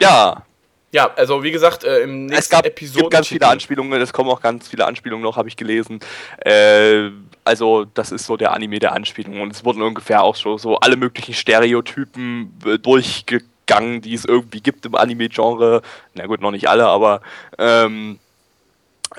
[0.00, 0.44] ja,
[0.92, 3.00] ja, also wie gesagt, äh, im nächsten es gab, Episode.
[3.00, 6.00] gibt ganz viele Anspielungen, es kommen auch ganz viele Anspielungen noch, habe ich gelesen.
[6.44, 7.10] Äh,
[7.44, 9.40] also, das ist so der Anime der Anspielungen.
[9.40, 14.60] Und es wurden ungefähr auch so, so alle möglichen Stereotypen äh, durchgegangen, die es irgendwie
[14.60, 15.80] gibt im Anime-Genre.
[16.14, 17.22] Na gut, noch nicht alle, aber
[17.58, 18.18] ähm,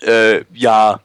[0.02, 1.00] äh, ja,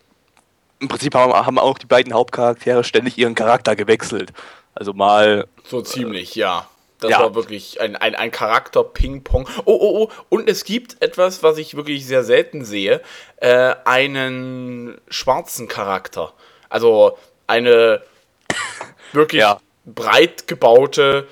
[0.80, 4.32] im Prinzip haben, haben auch die beiden Hauptcharaktere ständig ihren Charakter gewechselt.
[4.74, 5.48] Also mal.
[5.64, 6.68] So ziemlich, ja.
[7.00, 7.20] Das ja.
[7.20, 9.48] war wirklich ein, ein, ein Charakter-Ping-Pong.
[9.64, 10.10] Oh, oh, oh.
[10.28, 13.00] Und es gibt etwas, was ich wirklich sehr selten sehe:
[13.36, 16.32] äh, einen schwarzen Charakter.
[16.68, 18.02] Also eine
[19.12, 19.60] wirklich ja.
[19.84, 21.28] breit gebaute,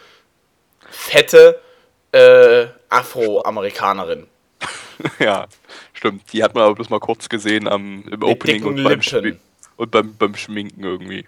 [0.88, 1.61] fette
[2.12, 4.29] äh, Afroamerikanerin.
[5.18, 5.46] ja,
[5.92, 6.33] stimmt.
[6.33, 9.02] Die hat man aber bloß mal kurz gesehen am, im Mit Opening und, beim, Lippen.
[9.02, 9.37] Schmi-
[9.77, 11.25] und beim, beim Schminken irgendwie.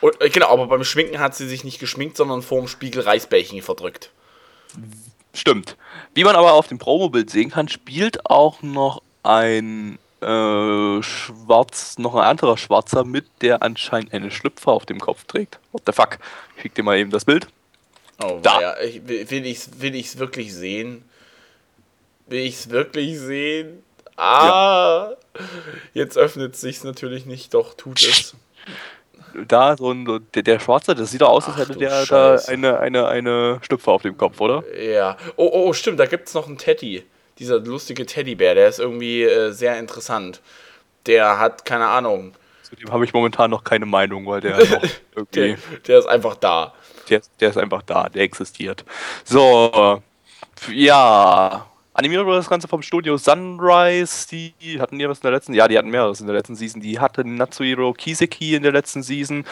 [0.00, 3.62] Und, äh, genau, aber beim Schminken hat sie sich nicht geschminkt, sondern vorm Spiegel Reisbällchen
[3.62, 4.10] verdrückt.
[5.34, 5.76] Stimmt.
[6.14, 12.14] Wie man aber auf dem Promobild sehen kann, spielt auch noch ein äh, schwarz, noch
[12.14, 15.58] ein anderer Schwarzer mit, der anscheinend eine Schlüpfer auf dem Kopf trägt.
[15.72, 16.18] What the fuck?
[16.56, 17.48] Ich schick dir mal eben das Bild.
[18.22, 18.60] Oh, Da.
[18.60, 21.04] Ja, ich, will will ich's, will ich's wirklich sehen?
[22.26, 23.82] Will ich's wirklich sehen?
[24.16, 25.10] Ah!
[25.94, 28.34] Jetzt öffnet sich's natürlich nicht, doch tut es.
[29.48, 32.78] Da, so ein, der, der Schwarze, das sieht doch aus, als hätte der da eine,
[32.80, 34.62] eine, eine Schlüpfer auf dem Kopf, oder?
[34.78, 35.16] Ja.
[35.36, 37.04] Oh, oh, stimmt, da gibt's noch einen Teddy.
[37.38, 40.42] Dieser lustige Teddybär, der ist irgendwie äh, sehr interessant.
[41.06, 44.82] Der hat, keine Ahnung, Zu dem habe ich momentan noch keine Meinung, weil der noch
[45.16, 45.30] irgendwie.
[45.32, 46.74] der, der ist einfach da.
[47.08, 48.84] Der, der ist einfach da, der existiert.
[49.24, 50.02] So,
[50.60, 51.66] f- ja.
[51.94, 54.26] Animiert wurde das Ganze vom Studio Sunrise.
[54.30, 56.80] Die hatten die was in der letzten, ja, die hatten mehreres in der letzten Season.
[56.80, 59.44] Die hatten Natsuhiro Kiseki in der letzten Season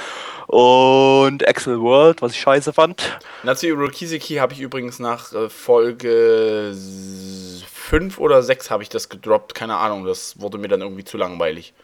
[0.47, 3.19] und Axel World, was ich scheiße fand.
[3.43, 9.55] Natsuhiro Kiseki habe ich übrigens nach äh, Folge 5 oder 6 habe ich das gedroppt.
[9.55, 11.75] Keine Ahnung, das wurde mir dann irgendwie zu langweilig.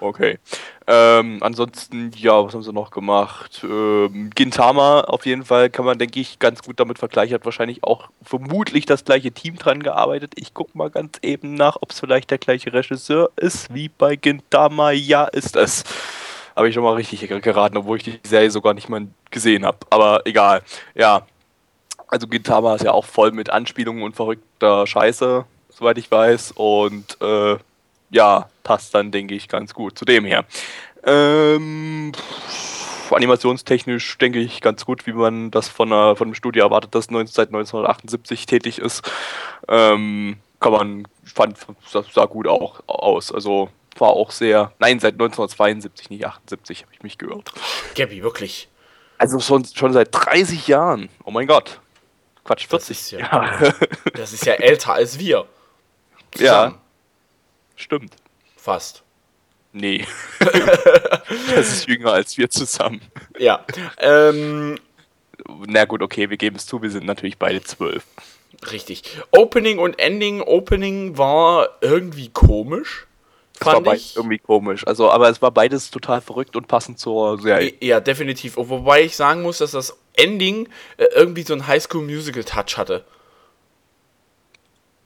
[0.00, 0.38] Okay.
[0.86, 3.60] Ähm, ansonsten, ja, was haben sie noch gemacht?
[3.62, 7.34] Ähm, Gintama auf jeden Fall kann man, denke ich, ganz gut damit vergleichen.
[7.34, 10.32] Hat wahrscheinlich auch vermutlich das gleiche Team dran gearbeitet.
[10.36, 14.16] Ich gucke mal ganz eben nach, ob es vielleicht der gleiche Regisseur ist wie bei
[14.16, 14.90] Gintama.
[14.92, 15.84] Ja, ist es.
[16.56, 19.78] Habe ich schon mal richtig geraten, obwohl ich die Serie sogar nicht mal gesehen habe.
[19.90, 20.62] Aber egal.
[20.94, 21.26] Ja.
[22.08, 26.52] Also Gintama ist ja auch voll mit Anspielungen und verrückter Scheiße, soweit ich weiß.
[26.56, 27.56] Und äh,
[28.10, 30.44] ja, passt dann, denke ich, ganz gut zu dem her.
[31.04, 36.64] Ähm, pff, animationstechnisch denke ich ganz gut, wie man das von, einer, von einem Studio
[36.64, 39.08] erwartet, das 19, seit 1978 tätig ist.
[39.68, 43.32] Ähm, kann man, fand, sah, gut auch aus.
[43.32, 47.50] Also war auch sehr, nein, seit 1972, nicht 78, habe ich mich gehört.
[47.96, 48.68] Gabby, wirklich.
[49.18, 51.08] Also schon, schon seit 30 Jahren.
[51.24, 51.80] Oh mein Gott.
[52.44, 53.74] Quatsch, Das 40 ist ja- Jahre.
[54.14, 55.46] Das ist ja älter als wir.
[56.36, 56.74] Ja.
[57.80, 58.14] Stimmt.
[58.56, 59.02] Fast.
[59.72, 60.04] Nee.
[61.54, 63.00] das ist jünger als wir zusammen.
[63.38, 63.64] Ja.
[63.98, 64.76] Ähm,
[65.66, 68.04] Na gut, okay, wir geben es zu, wir sind natürlich beide zwölf.
[68.70, 69.02] richtig.
[69.30, 70.42] Opening und Ending.
[70.42, 73.06] Opening war irgendwie komisch.
[73.54, 74.16] Das war Fand beides ich.
[74.16, 74.86] irgendwie komisch.
[74.86, 77.72] Also, aber es war beides total verrückt und passend zur Serie.
[77.80, 78.56] Ja, definitiv.
[78.56, 83.04] Wobei ich sagen muss, dass das Ending äh, irgendwie so einen Highschool Musical Touch hatte.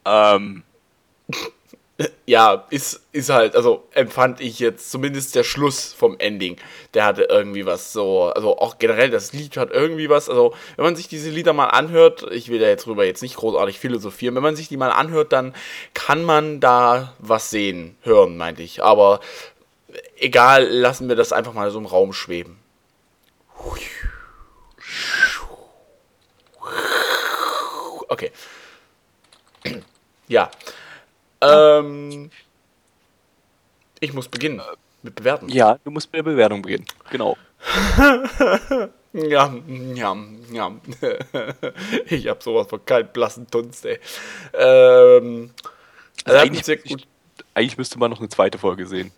[0.05, 0.63] Ähm,
[2.27, 6.57] Ja, ist, ist halt, also empfand ich jetzt zumindest der Schluss vom Ending.
[6.93, 10.85] Der hatte irgendwie was so, also auch generell das Lied hat irgendwie was, also wenn
[10.87, 14.35] man sich diese Lieder mal anhört, ich will da jetzt drüber jetzt nicht großartig philosophieren,
[14.35, 15.55] wenn man sich die mal anhört, dann
[15.93, 18.83] kann man da was sehen, hören, meinte ich.
[18.83, 19.21] Aber
[20.19, 22.59] egal, lassen wir das einfach mal so im Raum schweben.
[28.09, 28.33] Okay.
[30.27, 30.51] Ja.
[31.45, 32.31] Ähm,
[34.01, 34.61] ich muss beginnen
[35.03, 35.49] mit Bewerten.
[35.49, 36.87] ja, du musst mit der Bewertung beginnen.
[37.11, 37.37] Genau.
[39.15, 39.55] Ja,
[39.95, 40.17] ja,
[40.51, 40.73] ja.
[42.07, 44.01] ich hab sowas von keinen blassen Dunst, ey.
[44.53, 45.51] Ähm,
[46.25, 47.07] also eigentlich, gut.
[47.55, 49.13] eigentlich müsste man noch eine zweite Folge sehen.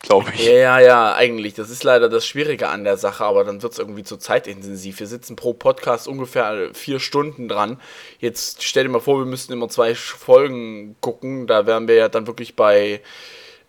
[0.00, 0.46] Glaube ich.
[0.46, 1.54] Ja, ja, ja, eigentlich.
[1.54, 4.98] Das ist leider das Schwierige an der Sache, aber dann wird es irgendwie zu zeitintensiv.
[4.98, 7.78] Wir sitzen pro Podcast ungefähr vier Stunden dran.
[8.18, 11.46] Jetzt stell dir mal vor, wir müssten immer zwei Folgen gucken.
[11.46, 13.02] Da wären wir ja dann wirklich bei,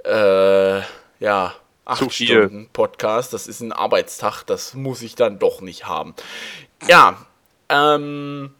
[0.05, 0.79] äh,
[1.19, 1.53] ja,
[1.85, 2.13] acht.
[2.13, 3.33] Stunden Podcast.
[3.33, 4.43] Das ist ein Arbeitstag.
[4.43, 6.15] Das muss ich dann doch nicht haben.
[6.87, 7.25] Ja,
[7.67, 8.51] ähm,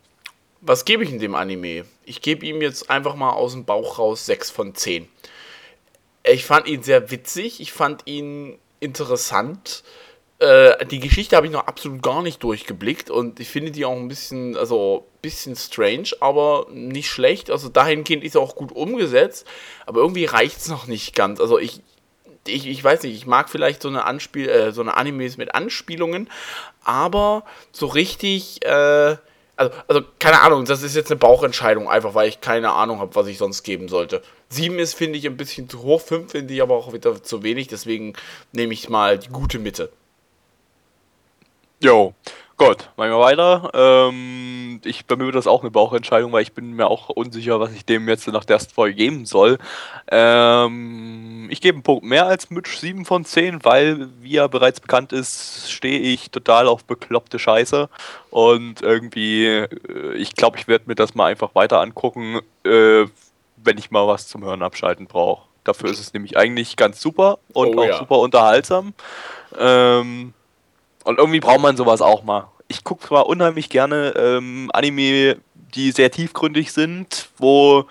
[0.59, 1.85] was gebe ich in dem Anime?
[2.05, 5.07] Ich gebe ihm jetzt einfach mal aus dem Bauch raus 6 von 10.
[6.23, 9.83] Ich fand ihn sehr witzig, ich fand ihn interessant.
[10.39, 13.95] Äh, die Geschichte habe ich noch absolut gar nicht durchgeblickt und ich finde die auch
[13.95, 17.51] ein bisschen, also bisschen strange, aber nicht schlecht.
[17.51, 19.47] Also dahingehend ist er auch gut umgesetzt,
[19.85, 21.39] aber irgendwie reicht es noch nicht ganz.
[21.39, 21.81] Also ich,
[22.47, 25.53] ich, ich weiß nicht, ich mag vielleicht so eine Anspiel, äh, so eine Animes mit
[25.53, 26.29] Anspielungen,
[26.83, 29.17] aber so richtig, äh,
[29.61, 33.13] also, also keine Ahnung, das ist jetzt eine Bauchentscheidung, einfach weil ich keine Ahnung habe,
[33.15, 34.23] was ich sonst geben sollte.
[34.49, 37.43] Sieben ist, finde ich, ein bisschen zu hoch, fünf finde ich aber auch wieder zu
[37.43, 38.13] wenig, deswegen
[38.51, 39.91] nehme ich mal die gute Mitte.
[41.79, 42.15] Jo,
[42.67, 43.69] gut, machen wir weiter.
[43.73, 47.59] Ähm, ich, bei mir wird das auch eine Bauchentscheidung, weil ich bin mir auch unsicher,
[47.59, 49.57] was ich dem jetzt nach der ersten Folge geben soll.
[50.09, 54.79] Ähm, ich gebe einen Punkt mehr als Mitch, 7 von 10, weil, wie ja bereits
[54.79, 57.89] bekannt ist, stehe ich total auf bekloppte Scheiße.
[58.29, 62.39] Und irgendwie, äh, ich glaube, ich werde mir das mal einfach weiter angucken.
[62.63, 63.05] Äh,
[63.63, 65.47] wenn ich mal was zum Hören abschalten brauche.
[65.63, 67.99] Dafür ist es nämlich eigentlich ganz super und Oh auch ja.
[67.99, 68.93] super unterhaltsam.
[69.59, 70.33] Ähm,
[71.03, 72.49] und irgendwie braucht man sowas auch mal.
[72.67, 75.37] Ich gucke zwar unheimlich gerne ähm, Anime,
[75.75, 77.85] die sehr tiefgründig sind, wo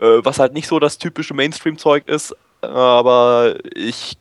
[0.00, 4.16] äh, was halt nicht so das typische Mainstream-Zeug ist, aber ich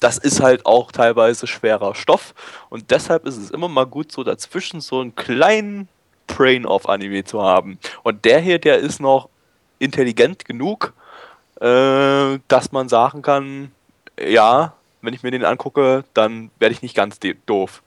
[0.00, 2.34] das ist halt auch teilweise schwerer Stoff
[2.70, 5.88] und deshalb ist es immer mal gut, so dazwischen so einen kleinen
[6.26, 7.78] Brain-Off-Anime zu haben.
[8.02, 9.28] Und der hier, der ist noch
[9.78, 10.94] intelligent genug,
[11.60, 13.72] äh, dass man sagen kann,
[14.18, 17.82] ja, wenn ich mir den angucke, dann werde ich nicht ganz doof.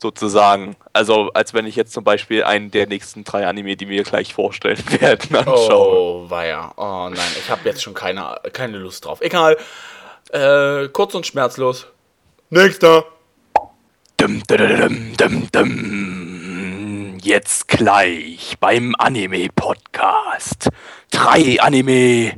[0.00, 0.74] Sozusagen.
[0.92, 4.34] Also, als wenn ich jetzt zum Beispiel einen der nächsten drei Anime, die wir gleich
[4.34, 5.96] vorstellen werden, anschaue.
[5.96, 6.72] Oh, weia.
[6.76, 9.20] Oh nein, ich habe jetzt schon keine, keine Lust drauf.
[9.20, 9.56] Egal.
[10.30, 11.86] Äh, kurz und schmerzlos.
[12.50, 13.04] Nächster.
[14.16, 17.18] Dum, dum, dum, dum.
[17.22, 20.68] Jetzt gleich beim Anime-Podcast.
[21.10, 22.34] Drei Anime,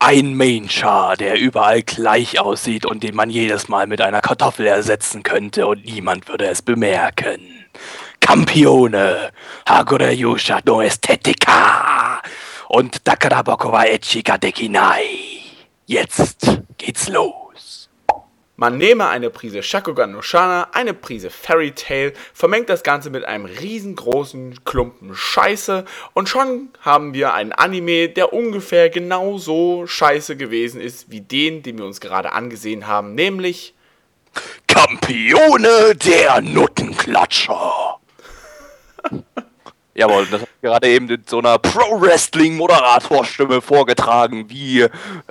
[0.00, 5.22] ein Main-Char, der überall gleich aussieht und den man jedes Mal mit einer Kartoffel ersetzen
[5.22, 7.66] könnte und niemand würde es bemerken.
[8.18, 9.30] Campione,
[9.68, 12.22] Hagure Yusha no Estetica
[12.68, 15.04] und Dakara Boko wa Echika Dekinai.
[15.86, 17.39] Jetzt geht's los.
[18.60, 23.24] Man nehme eine Prise Shakugan no Shana, eine Prise Fairy Tail, vermengt das Ganze mit
[23.24, 30.78] einem riesengroßen Klumpen Scheiße und schon haben wir einen Anime, der ungefähr genauso scheiße gewesen
[30.78, 33.72] ist wie den, den wir uns gerade angesehen haben, nämlich
[34.66, 37.98] Campione der Nuttenklatscher.
[39.94, 44.82] Jawohl, das hat gerade eben in so einer Pro-Wrestling-Moderatorstimme vorgetragen, wie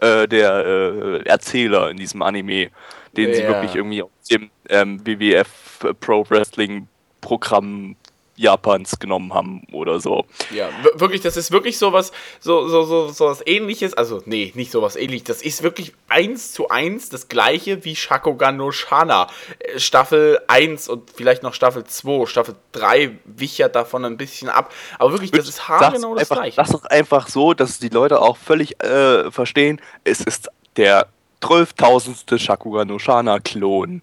[0.02, 2.72] äh, der äh, Erzähler in diesem Anime,
[3.18, 3.48] den sie Ja.
[3.50, 7.96] wirklich irgendwie aus dem ähm, WWF Pro-Wrestling-Programm
[8.36, 10.24] Japans genommen haben oder so.
[10.56, 13.94] Ja, wir- wirklich, das ist wirklich sowas, so, so, so, so was ähnliches.
[13.96, 15.26] Also, nee, nicht sowas ähnliches.
[15.28, 19.28] Das ist wirklich eins zu eins das gleiche wie Shakugan no Shana.
[19.60, 22.28] Äh, Staffel 1 und vielleicht noch Staffel 2.
[22.28, 24.72] Staffel 3 wich ja davon ein bisschen ab.
[25.00, 26.56] Aber wirklich, das ist haargenau das einfach, gleiche.
[26.62, 31.08] Lass doch einfach so, dass die Leute auch völlig äh, verstehen, es ist der
[31.42, 32.38] 12.000.
[32.38, 34.02] Shakugan no Shana-Klon.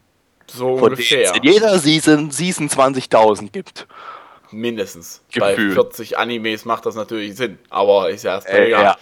[0.49, 1.35] So von denen es ungefähr.
[1.37, 3.87] in jeder Season, Season 20.000 gibt.
[4.53, 5.23] Mindestens.
[5.33, 5.41] Gefühl.
[5.41, 7.59] Bei 40 Animes macht das natürlich Sinn.
[7.69, 8.83] Aber ist ja erst Äh, egal.
[8.85, 8.97] ja,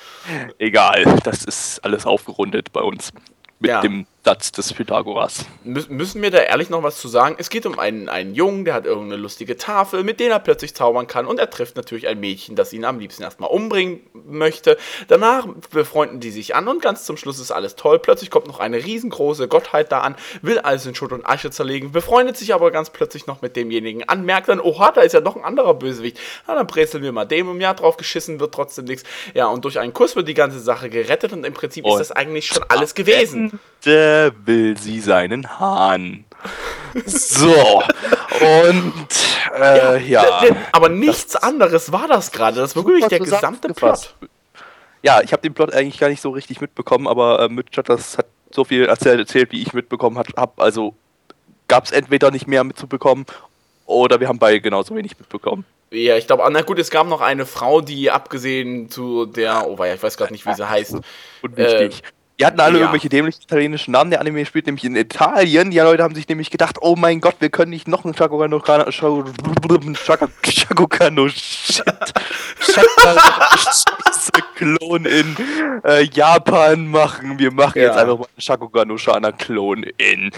[0.58, 3.12] egal, das ist alles aufgerundet bei uns.
[3.60, 3.82] Mit Ja.
[3.82, 5.44] dem Satz des Pythagoras.
[5.66, 7.36] Mü- müssen wir da ehrlich noch was zu sagen?
[7.38, 10.74] Es geht um einen, einen Jungen, der hat irgendeine lustige Tafel, mit der er plötzlich
[10.74, 14.78] zaubern kann und er trifft natürlich ein Mädchen, das ihn am liebsten erstmal umbringen möchte.
[15.08, 17.98] Danach befreunden die sich an und ganz zum Schluss ist alles toll.
[17.98, 21.92] Plötzlich kommt noch eine riesengroße Gottheit da an, will alles in Schutt und Asche zerlegen,
[21.92, 25.20] befreundet sich aber ganz plötzlich noch mit demjenigen an, merkt dann, oha, da ist ja
[25.20, 26.18] noch ein anderer Bösewicht.
[26.46, 29.04] Na, dann brezeln wir mal dem im Jahr drauf geschissen, wird trotzdem nichts.
[29.34, 31.98] Ja, und durch einen Kuss wird die ganze Sache gerettet und im Prinzip ist Und
[31.98, 33.60] das eigentlich schon alles gewesen.
[33.84, 34.13] Der
[34.44, 36.24] will sie seinen Hahn.
[37.06, 37.82] So,
[38.40, 39.08] und
[39.60, 40.40] äh, ja.
[40.40, 42.60] D- Aber nichts anderes war das gerade.
[42.60, 43.72] Das war wirklich der gesamte.
[43.74, 44.14] Plot.
[45.02, 48.18] Ja, ich habe den Plot eigentlich gar nicht so richtig mitbekommen, aber äh, Mitchell das
[48.18, 50.52] hat so viel erzählt, erzählt wie ich mitbekommen habe.
[50.56, 50.94] Also
[51.68, 53.26] gab es entweder nicht mehr mitzubekommen
[53.86, 55.64] oder wir haben beide genauso wenig mitbekommen.
[55.90, 59.78] Ja, ich glaube, na gut, es gab noch eine Frau, die abgesehen zu der, oh
[59.78, 60.96] weia, ich weiß gerade nicht, wie sie heißt.
[61.42, 62.02] Unwichtig.
[62.38, 62.80] Die hatten alle ja.
[62.80, 64.10] irgendwelche dämlichen italienischen Namen.
[64.10, 65.70] Der Anime spielt nämlich in Italien.
[65.70, 68.60] Die Leute haben sich nämlich gedacht, oh mein Gott, wir können nicht noch einen Shakugano
[71.28, 71.84] Shit.
[74.56, 75.36] Klon in
[75.84, 77.38] äh, Japan machen.
[77.38, 77.88] Wir machen Ja.
[77.88, 80.30] jetzt einfach mal einen Shakugano Shana Klon in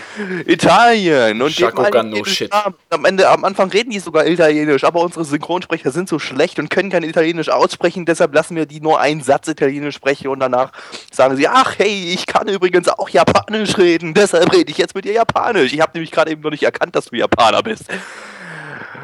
[0.47, 1.41] Italien.
[1.41, 2.53] Und jeden Shit.
[2.91, 6.71] Am Ende, am Anfang reden die sogar Italienisch, aber unsere Synchronsprecher sind so schlecht und
[6.71, 10.73] können kein Italienisch aussprechen, deshalb lassen wir die nur einen Satz Italienisch sprechen und danach
[11.11, 15.05] sagen sie, ach hey, ich kann übrigens auch Japanisch reden, deshalb rede ich jetzt mit
[15.05, 15.73] dir Japanisch.
[15.73, 17.85] Ich habe nämlich gerade eben noch nicht erkannt, dass du Japaner bist.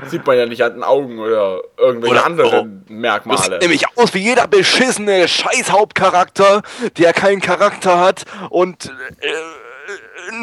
[0.08, 3.38] Sieht man ja nicht an den Augen oder irgendwelche Oder- anderen Du Merkmale.
[3.40, 6.62] siehst nämlich aus wie jeder beschissene Scheißhauptcharakter,
[6.98, 8.86] der keinen Charakter hat und
[9.20, 9.28] äh,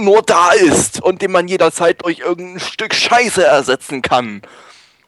[0.01, 4.41] nur da ist und den man jederzeit durch irgendein Stück Scheiße ersetzen kann.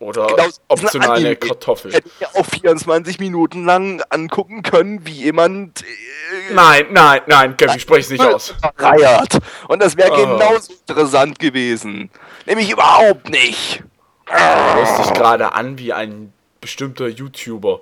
[0.02, 1.36] Oder Genau, das ist ein optionale Anime.
[1.36, 1.94] Kartoffel.
[1.94, 7.80] Hätte ich auch 24 Minuten lang angucken können, wie jemand äh, Nein, nein, nein, Kevin,
[7.80, 8.56] sprich es nicht aus.
[8.78, 9.38] reiert.
[9.68, 10.16] Und das wäre Oh.
[10.38, 12.10] genauso interessant gewesen.
[12.48, 13.84] Nämlich überhaupt nicht.
[14.26, 17.82] Du hörst dich gerade an wie ein bestimmter YouTuber.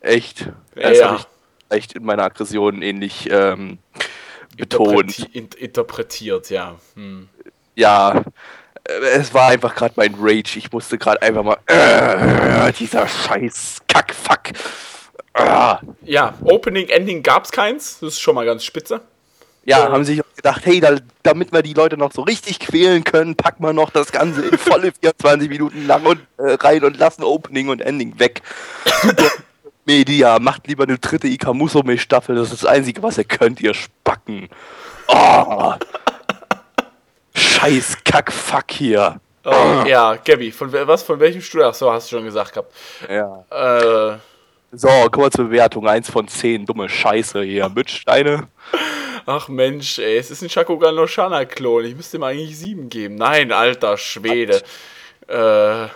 [0.00, 0.48] Echt?
[0.76, 3.78] Ja, Das habe ich echt in meiner Aggression ähnlich ähm,
[4.56, 5.18] betont.
[5.18, 6.76] Interpreti in interpretiert, ja.
[6.94, 7.28] Hm.
[7.74, 8.22] Ja,
[9.16, 10.58] es war einfach gerade mein Rage.
[10.58, 11.56] Ich musste gerade einfach mal.
[11.66, 14.40] Äh, dieser scheiß Kackfuck.
[15.34, 15.80] Ah.
[16.02, 17.98] Ja, Opening, Ending gab's keins.
[18.00, 19.00] Das ist schon mal ganz spitze.
[19.64, 19.92] Ja, Ja.
[19.92, 23.62] haben sich gedacht, hey, da, damit wir die Leute noch so richtig quälen können, packen
[23.62, 27.68] wir noch das Ganze in volle 24 Minuten lang und äh, rein und lassen Opening
[27.68, 28.40] und Ending weg.
[29.84, 34.48] Media, macht lieber eine dritte Ikamusume-Staffel, das ist das Einzige, was ihr könnt, ihr Spacken.
[35.08, 35.74] Oh.
[37.58, 39.20] Scheiß Kack-Fuck hier.
[39.44, 41.68] Oh, ja, Gabby, von was, von welchem Studio?
[41.68, 42.72] Ach so, hast du schon gesagt gehabt.
[43.08, 43.44] Ja.
[43.50, 44.18] Äh,
[44.70, 47.68] So, kurze Bewertung, 1 von 10, dumme Scheiße hier.
[47.68, 48.46] Mitsteine.
[49.26, 51.84] ach Mensch, ey, es ist ein Shakugan no Shana-Klon.
[51.86, 53.16] Ich müsste ihm eigentlich sieben geben.
[53.16, 54.62] Nein, alter Schwede.
[55.26, 55.88] Äh,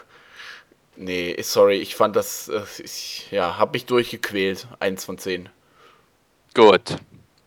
[0.96, 4.66] nee, sorry, ich fand das, äh, ich, ja, hab mich durchgequält.
[4.80, 5.48] Eins von zehn.
[6.54, 6.96] Gut.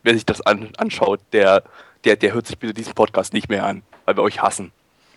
[0.04, 1.64] Wer sich das an, anschaut, der,
[2.06, 4.72] der, der hört sich bitte diesen Podcast nicht mehr an, weil wir euch hassen.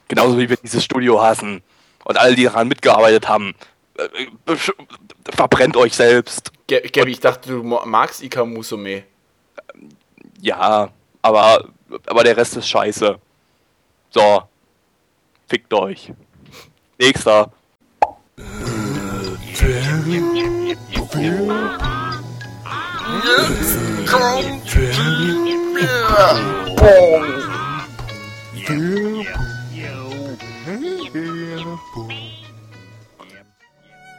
[0.09, 1.63] Genauso wie wir dieses Studio hassen.
[2.05, 3.55] Und alle, die daran mitgearbeitet haben,
[3.99, 4.09] äh,
[4.47, 4.73] besch-
[5.35, 6.53] verbrennt euch selbst.
[6.69, 9.05] Ga- Gabby, ich dachte, du magst Ika Musume.
[10.41, 10.91] Ja,
[11.23, 11.69] aber,
[12.07, 13.19] aber der Rest ist scheiße.
[14.11, 14.43] So.
[15.49, 16.13] Fickt euch.
[16.99, 17.51] Nächster.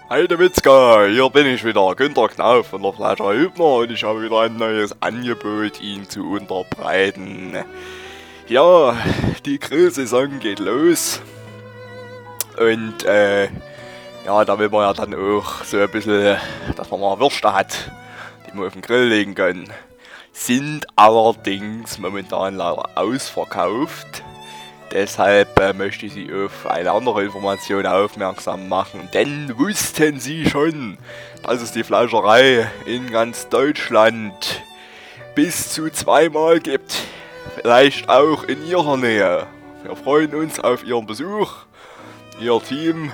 [0.09, 4.39] Heidewitzka, hier bin ich wieder, Günter Knauf von der Flasche Hübner und ich habe wieder
[4.39, 7.57] ein neues Angebot Ihnen zu unterbreiten.
[8.47, 8.97] Ja,
[9.45, 11.21] die Grillsaison geht los
[12.57, 13.49] und äh,
[14.25, 16.37] ja, da will man ja dann auch so ein bisschen,
[16.75, 17.91] dass man mal Würste hat,
[18.47, 19.65] die man auf den Grill legen kann.
[20.33, 24.23] Sind allerdings momentan leider ausverkauft.
[24.91, 29.07] Deshalb äh, möchte ich Sie auf eine andere Information aufmerksam machen.
[29.13, 30.97] Denn wussten Sie schon,
[31.43, 34.63] dass es die Fleischerei in ganz Deutschland
[35.35, 36.95] bis zu zweimal gibt?
[37.55, 39.47] Vielleicht auch in Ihrer Nähe.
[39.83, 41.51] Wir freuen uns auf Ihren Besuch.
[42.39, 43.11] Ihr Team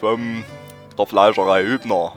[0.00, 0.44] vom
[0.98, 2.12] der Fleischerei Hübner.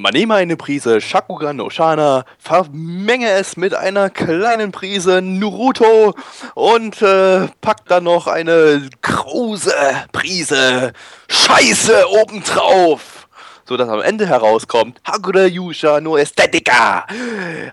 [0.00, 6.14] Man nehme eine Prise Shakugan Oshana, vermenge es mit einer kleinen Prise Naruto
[6.54, 9.74] und äh, packt dann noch eine große
[10.12, 10.92] Prise
[11.28, 13.28] Scheiße obendrauf.
[13.68, 17.04] So dass am Ende herauskommt Hagure Yusha no Ästhetica,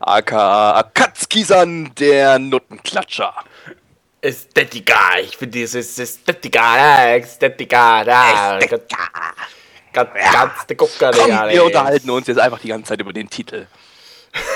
[0.01, 0.71] aka
[1.25, 3.33] Akatsuki-san, der Nuttenklatscher.
[4.21, 8.23] Ästhetika, ich finde dieses Ästhetika, da, Ästhetika, da.
[9.91, 13.13] Ganz, ganz der Gucker, Komm, Digga, wir unterhalten uns jetzt einfach die ganze Zeit über
[13.13, 13.67] den Titel.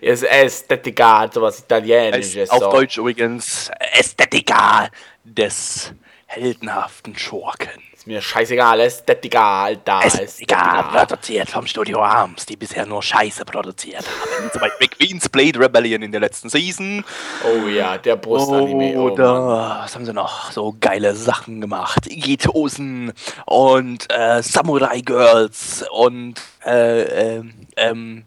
[0.00, 2.48] Es ist Ästhetika, sowas Es, Italienisches.
[2.50, 2.70] auf so.
[2.70, 4.88] Deutsch übrigens Ästhetika
[5.24, 5.92] des
[6.26, 7.82] heldenhaften Schurken.
[8.04, 10.00] Ist mir scheißegal, Ästhetika, Alter.
[10.04, 14.50] Ästhetika, produziert vom Studio Arms, die bisher nur Scheiße produziert haben.
[14.52, 17.02] Zum Beispiel Queen's Blade Rebellion in der letzten Season.
[17.42, 18.98] Oh ja, der Brustanime.
[18.98, 19.08] Oh.
[19.10, 20.52] Oder was haben sie noch?
[20.52, 22.06] So geile Sachen gemacht.
[22.06, 23.14] Igitosen
[23.46, 26.34] und äh, Samurai Girls und
[26.66, 28.24] äh, ähm, ähm,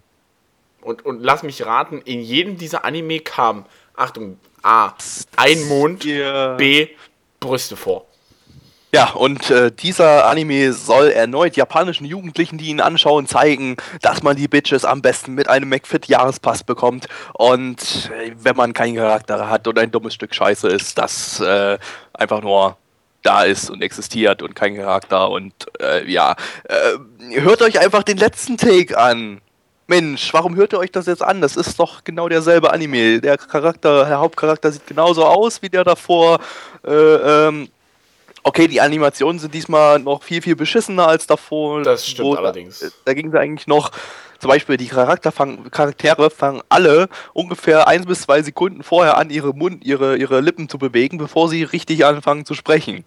[0.81, 4.93] und, und lass mich raten, in jedem dieser Anime kam, Achtung, A,
[5.35, 6.87] ein Mond, hier- B,
[7.39, 8.06] Brüste vor.
[8.93, 14.37] Ja, und äh, dieser Anime soll erneut japanischen Jugendlichen, die ihn anschauen, zeigen, dass man
[14.37, 17.07] die Bitches am besten mit einem McFit-Jahrespass bekommt.
[17.33, 21.77] Und äh, wenn man keinen Charakter hat und ein dummes Stück Scheiße ist, das äh,
[22.13, 22.77] einfach nur
[23.23, 25.29] da ist und existiert und kein Charakter.
[25.31, 29.41] Und äh, ja, äh, hört euch einfach den letzten Take an.
[29.87, 31.41] Mensch, warum hört ihr euch das jetzt an?
[31.41, 33.19] Das ist doch genau derselbe Anime.
[33.19, 36.39] Der Charakter, der Hauptcharakter sieht genauso aus wie der davor.
[36.85, 37.69] Äh, ähm,
[38.47, 41.83] Okay, die Animationen sind diesmal noch viel, viel beschissener als davor.
[41.83, 42.97] Das stimmt Wo- allerdings.
[43.03, 43.91] Da ging es eigentlich noch,
[44.39, 49.53] zum Beispiel die fangen, Charaktere fangen alle ungefähr eins bis zwei Sekunden vorher an, ihre
[49.53, 53.03] Mund, ihre, ihre Lippen zu bewegen, bevor sie richtig anfangen zu sprechen.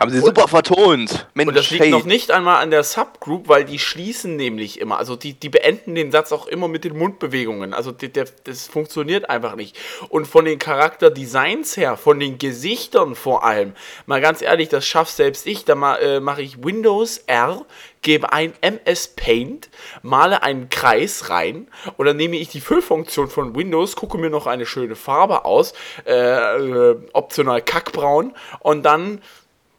[0.00, 1.28] Haben sie super vertont.
[1.34, 1.90] Mensch, Und das liegt hey.
[1.90, 4.98] noch nicht einmal an der Subgroup, weil die schließen nämlich immer.
[4.98, 7.74] Also die, die beenden den Satz auch immer mit den Mundbewegungen.
[7.74, 9.78] Also die, der, das funktioniert einfach nicht.
[10.08, 13.74] Und von den Charakterdesigns her, von den Gesichtern vor allem,
[14.06, 15.66] mal ganz ehrlich, das schafft selbst ich.
[15.66, 17.64] Da ma, äh, mache ich Windows R,
[18.00, 19.68] gebe ein MS Paint,
[20.02, 24.46] male einen Kreis rein und dann nehme ich die Füllfunktion von Windows, gucke mir noch
[24.46, 25.72] eine schöne Farbe aus,
[26.06, 29.20] äh, äh, optional kackbraun und dann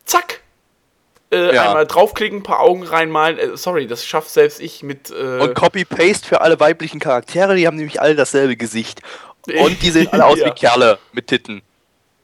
[0.05, 0.41] zack,
[1.31, 1.67] äh, Ja.
[1.69, 3.37] einmal draufklicken, ein paar Augen reinmalen.
[3.37, 5.09] Äh, sorry, das schafft selbst ich mit.
[5.11, 9.01] Äh, Und Copy-Paste für alle weiblichen Charaktere, die haben nämlich alle dasselbe Gesicht.
[9.47, 10.47] Und die sehen alle aus Ja.
[10.47, 11.61] wie Kerle mit Titten.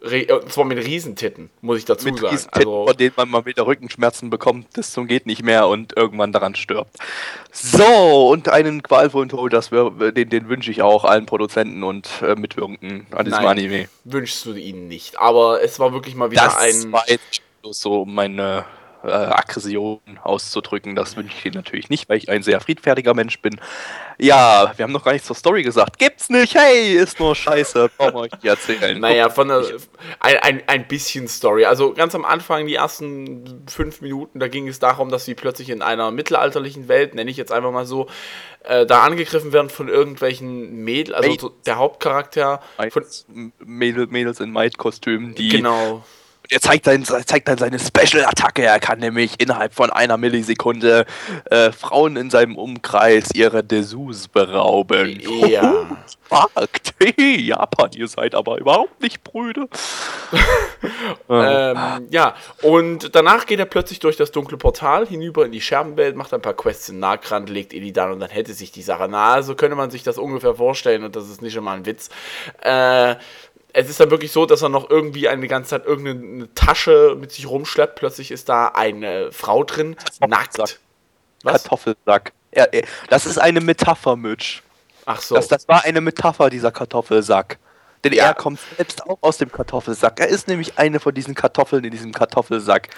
[0.01, 2.37] Re und zwar mit Riesentitten, muss ich dazu Mit sagen.
[2.51, 6.31] Also, von denen man mal wieder Rückenschmerzen bekommt, das zum geht nicht mehr und irgendwann
[6.31, 6.95] daran stirbt.
[7.51, 12.07] So, und einen qualvollen Tod, das wär, den, den wünsche ich auch allen Produzenten und
[12.21, 13.47] äh, Mitwirkenden an diesem Nein.
[13.49, 13.89] Anime.
[14.05, 15.19] wünschst du ihnen nicht.
[15.19, 16.91] Aber es war wirklich mal wieder Das ein.
[16.93, 18.65] war jetzt bloß so um meine
[19.03, 20.95] äh, Aggression auszudrücken.
[20.95, 23.59] Das wünsche ich dir natürlich nicht, weil ich ein sehr friedfertiger Mensch bin.
[24.17, 25.97] Ja, wir haben noch gar nichts zur Story gesagt.
[25.97, 27.89] Gibt's nicht, hey, ist nur scheiße.
[27.97, 28.99] Brauchen wir euch nicht erzählen.
[29.09, 29.63] Naja, von der,
[30.19, 31.65] ein, ein, ein bisschen Story.
[31.65, 35.69] Also ganz am Anfang, die ersten fünf Minuten, da ging es darum, dass sie plötzlich
[35.69, 38.07] in einer mittelalterlichen Welt, nenne ich jetzt einfach mal so,
[38.65, 41.53] äh, da angegriffen werden von irgendwelchen Mädels, also Mädels.
[41.65, 43.05] der Hauptcharakter von,
[43.59, 46.03] Mädel, Mädels in Maid-Kostümen, die genau,
[46.49, 48.63] er zeigt, sein, zeigt dann seine Special-Attacke.
[48.63, 51.05] Er kann nämlich innerhalb von einer Millisekunde
[51.45, 55.19] äh, Frauen in seinem Umkreis ihre Dessous berauben.
[55.47, 55.85] Ja.
[56.29, 56.69] Fuck,
[57.17, 59.67] Japan, ihr seid aber überhaupt nicht brüde.
[61.31, 66.15] Ähm, ja, und danach geht er plötzlich durch das dunkle Portal hinüber in die Scherbenwelt,
[66.15, 69.07] macht ein paar Quests in Nagrand, legt Illidan und dann hätte sich die Sache.
[69.09, 72.09] Na, so könnte man sich das ungefähr vorstellen und das ist nicht immer ein Witz.
[72.61, 73.15] Äh,
[73.73, 77.31] es ist dann wirklich so, dass er noch irgendwie eine ganze Zeit irgendeine Tasche mit
[77.31, 77.95] sich rumschleppt.
[77.95, 79.95] Plötzlich ist da eine Frau drin,
[80.27, 80.57] nackt.
[81.43, 81.63] Was?
[81.63, 82.33] Kartoffelsack.
[82.51, 84.61] Er, er, das ist eine Metapher, Mitch.
[85.05, 85.35] Ach so.
[85.35, 87.57] Das, das war eine Metapher, dieser Kartoffelsack.
[88.03, 88.25] Denn Ja.
[88.27, 90.19] er kommt selbst auch aus dem Kartoffelsack.
[90.19, 92.89] Er ist nämlich eine von diesen Kartoffeln in diesem Kartoffelsack,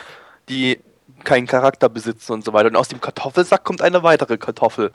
[0.47, 0.79] die
[1.23, 2.67] keinen Charakter besitzen und so weiter.
[2.69, 4.91] Und aus dem Kartoffelsack kommt eine weitere Kartoffel,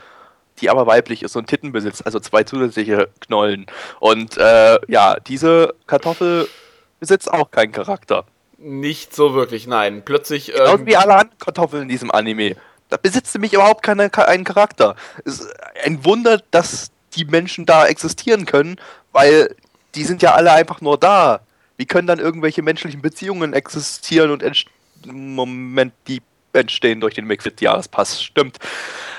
[0.61, 3.67] die aber weiblich ist und Titten besitzt, also zwei zusätzliche Knollen.
[4.01, 6.49] Und äh, ja, diese Kartoffel
[7.01, 8.25] besitzt auch keinen Charakter.
[8.59, 10.03] Nicht so wirklich, nein.
[10.05, 10.47] Plötzlich.
[10.47, 12.57] Genauso Ähm, wie alle anderen Kartoffeln in diesem Anime.
[12.89, 14.97] Da besitzt nämlich überhaupt keine, keinen Charakter.
[15.25, 15.55] Es ist
[15.85, 18.77] ein Wunder, dass die Menschen da existieren können,
[19.13, 19.55] weil
[19.95, 21.41] die sind ja alle einfach nur da.
[21.77, 24.67] Wie können dann irgendwelche menschlichen Beziehungen existieren und entst
[25.05, 28.23] Moment, die entstehen durch den McFit-Jahrespass.
[28.23, 28.59] Stimmt.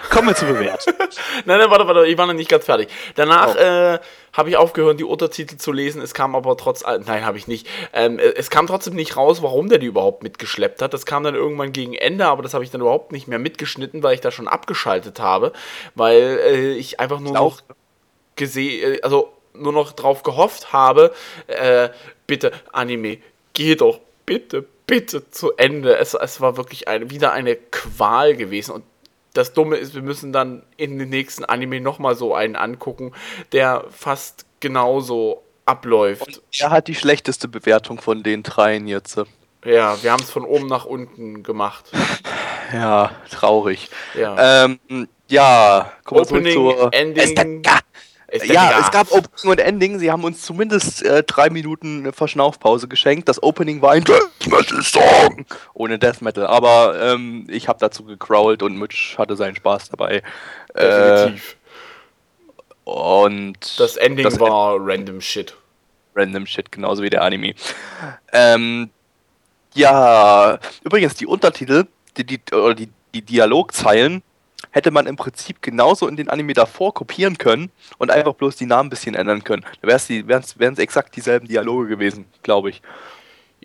[0.09, 0.93] Kommen wir zur Bewertung.
[1.45, 2.89] Nein, nein, warte, warte, ich war noch nicht ganz fertig.
[3.15, 3.59] Danach Oh.
[3.59, 3.99] äh,
[4.33, 6.01] habe ich aufgehört, die Untertitel zu lesen.
[6.01, 7.67] Es kam aber trotz, nein, habe ich nicht.
[7.93, 10.93] Ähm, äh, es kam trotzdem nicht raus, warum der die überhaupt mitgeschleppt hat.
[10.93, 14.03] Das kam dann irgendwann gegen Ende, aber das habe ich dann überhaupt nicht mehr mitgeschnitten,
[14.03, 15.53] weil ich da schon abgeschaltet habe,
[15.95, 17.61] weil äh, ich einfach nur noch
[18.35, 21.13] gesehen, äh, also nur noch drauf gehofft habe,
[21.47, 21.89] äh,
[22.27, 23.17] bitte Anime,
[23.53, 25.97] geh doch bitte, bitte zu Ende.
[25.97, 28.83] Es, es war wirklich eine, wieder eine Qual gewesen und
[29.37, 33.13] das Dumme ist, wir müssen dann in den nächsten Anime nochmal so einen angucken,
[33.51, 36.41] der fast genauso abläuft.
[36.57, 39.21] Er hat die schlechteste Bewertung von den dreien jetzt.
[39.63, 41.91] Ja, wir haben es von oben nach unten gemacht.
[42.73, 43.89] Ja, traurig.
[44.13, 44.65] Ja.
[44.65, 46.93] Ähm, ja, kommen wir zurück zur...
[46.93, 47.63] Ending.
[48.31, 48.81] Ja, Ja, egal.
[48.81, 49.99] es gab Opening und Ending.
[49.99, 53.29] Sie haben uns zumindest äh, drei Minuten Verschnaufpause geschenkt.
[53.29, 58.03] Das Opening war ein Death Metal Song ohne Death Metal, aber ähm, ich habe dazu
[58.03, 60.21] gecrawlt und Mitch hatte seinen Spaß dabei.
[60.73, 61.55] Äh, Definitiv.
[62.83, 65.55] und das Ending das war random shit.
[66.15, 67.53] random Shit, genauso wie der Anime.
[68.33, 68.89] Ähm,
[69.73, 71.85] ja, übrigens die Untertitel,
[72.17, 74.23] die, die, oder die, die Dialogzeilen
[74.71, 78.65] hätte man im Prinzip genauso in den Anime davor kopieren können und einfach bloß die
[78.65, 79.65] Namen ein bisschen ändern können.
[79.81, 82.81] Da wären es exakt dieselben Dialoge gewesen, glaube ich.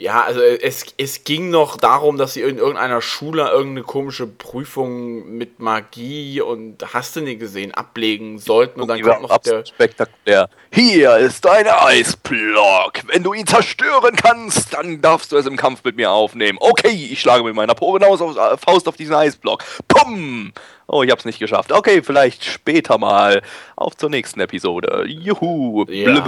[0.02, 5.36] Ja, also es, es ging noch darum, dass sie in irgendeiner Schule irgendeine komische Prüfung
[5.36, 9.64] mit Magie und hast du nicht gesehen, ablegen sollten und dann war kommt noch der.
[9.64, 10.50] spektakulär.
[10.72, 12.94] Hier ist ein Eisblock.
[13.06, 16.58] Wenn du ihn zerstören kannst, dann darfst du es im Kampf mit mir aufnehmen.
[16.60, 19.62] Okay, ich schlage mit meiner auf, äh, Faust auf diesen Eisblock.
[19.86, 20.52] Pum!
[20.88, 21.70] Oh, ich hab's nicht geschafft.
[21.70, 23.40] Okay, vielleicht später mal.
[23.76, 25.04] Auf zur nächsten Episode.
[25.06, 25.84] Juhu.
[25.88, 26.24] Ja.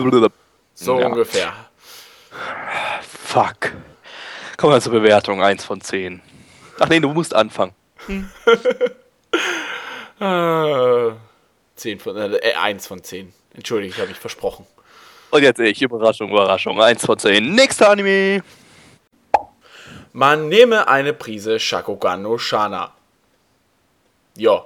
[0.75, 1.09] So Ja.
[1.09, 1.53] ungefähr.
[3.35, 3.72] Fuck.
[4.57, 5.43] Kommen wir zur Bewertung.
[5.43, 6.22] 1 von 10.
[6.78, 7.74] Ach nee, du musst anfangen.
[10.20, 11.11] Äh,
[11.74, 13.32] 10 von, äh, 1 von 10.
[13.53, 14.64] Entschuldige, ich habe mich versprochen.
[15.32, 15.82] Und jetzt ich.
[15.82, 16.80] Überraschung, Überraschung.
[16.80, 17.53] 1 von 10.
[17.53, 18.45] Nächster Anime.
[20.12, 22.93] Man nehme eine Prise Shakogan no Shana.
[24.37, 24.64] Ja.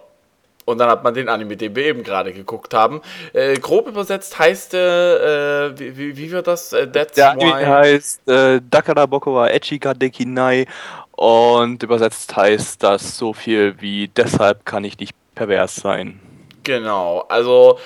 [0.69, 3.01] Und dann hat man den Anime, den wir eben gerade geguckt haben.
[3.33, 6.75] Äh, grob übersetzt heißt, äh, wie, wie, wie wird das?
[6.75, 7.65] Äh, that's Der Anime why.
[7.65, 10.67] heißt äh, Dakara Boko wa Echika Dekinai
[11.13, 16.21] und übersetzt heißt das so viel wie deshalb kann ich nicht pervers sein.
[16.65, 17.79] Genau, also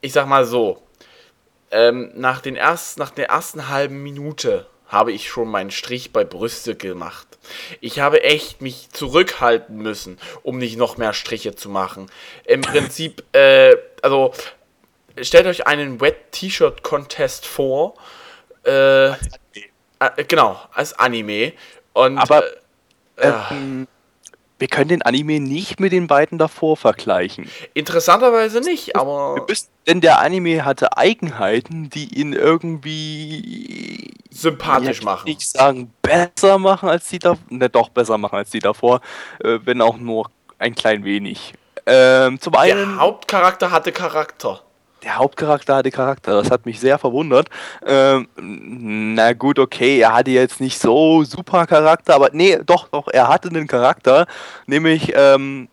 [0.00, 0.80] ich sag mal so,
[1.70, 6.24] ähm, nach, den erst, nach der ersten halben Minute habe ich schon meinen Strich bei
[6.24, 7.26] Brüste gemacht.
[7.80, 12.10] Ich habe echt mich zurückhalten müssen, um nicht noch mehr Striche zu machen.
[12.44, 14.32] Im Prinzip, äh, also
[15.20, 17.94] stellt euch einen Wet T-Shirt Contest vor.
[18.64, 19.14] Äh, äh,
[20.26, 21.52] genau, als Anime.
[21.92, 22.44] Und Aber
[23.16, 23.86] äh, ähm,
[24.58, 27.50] wir können den Anime nicht mit den beiden davor vergleichen.
[27.74, 35.04] interessanterweise nicht, aber Wir müssen, denn der Anime hatte Eigenheiten, die ihn irgendwie sympathisch ja,
[35.04, 35.24] machen.
[35.24, 39.00] nicht sagen besser machen als die davor, ne doch besser machen als die davor,
[39.42, 41.54] äh, wenn auch nur ein klein wenig.
[41.86, 44.60] Ähm, zum einen Der Hauptcharakter hatte Charakter.
[45.02, 47.48] der Hauptcharakter hatte Charakter, das hat mich sehr verwundert.
[47.86, 53.08] Ähm, na gut, okay, er hatte jetzt nicht so super Charakter, aber nee, doch, doch,
[53.08, 54.26] er hatte einen Charakter,
[54.66, 55.68] nämlich ähm,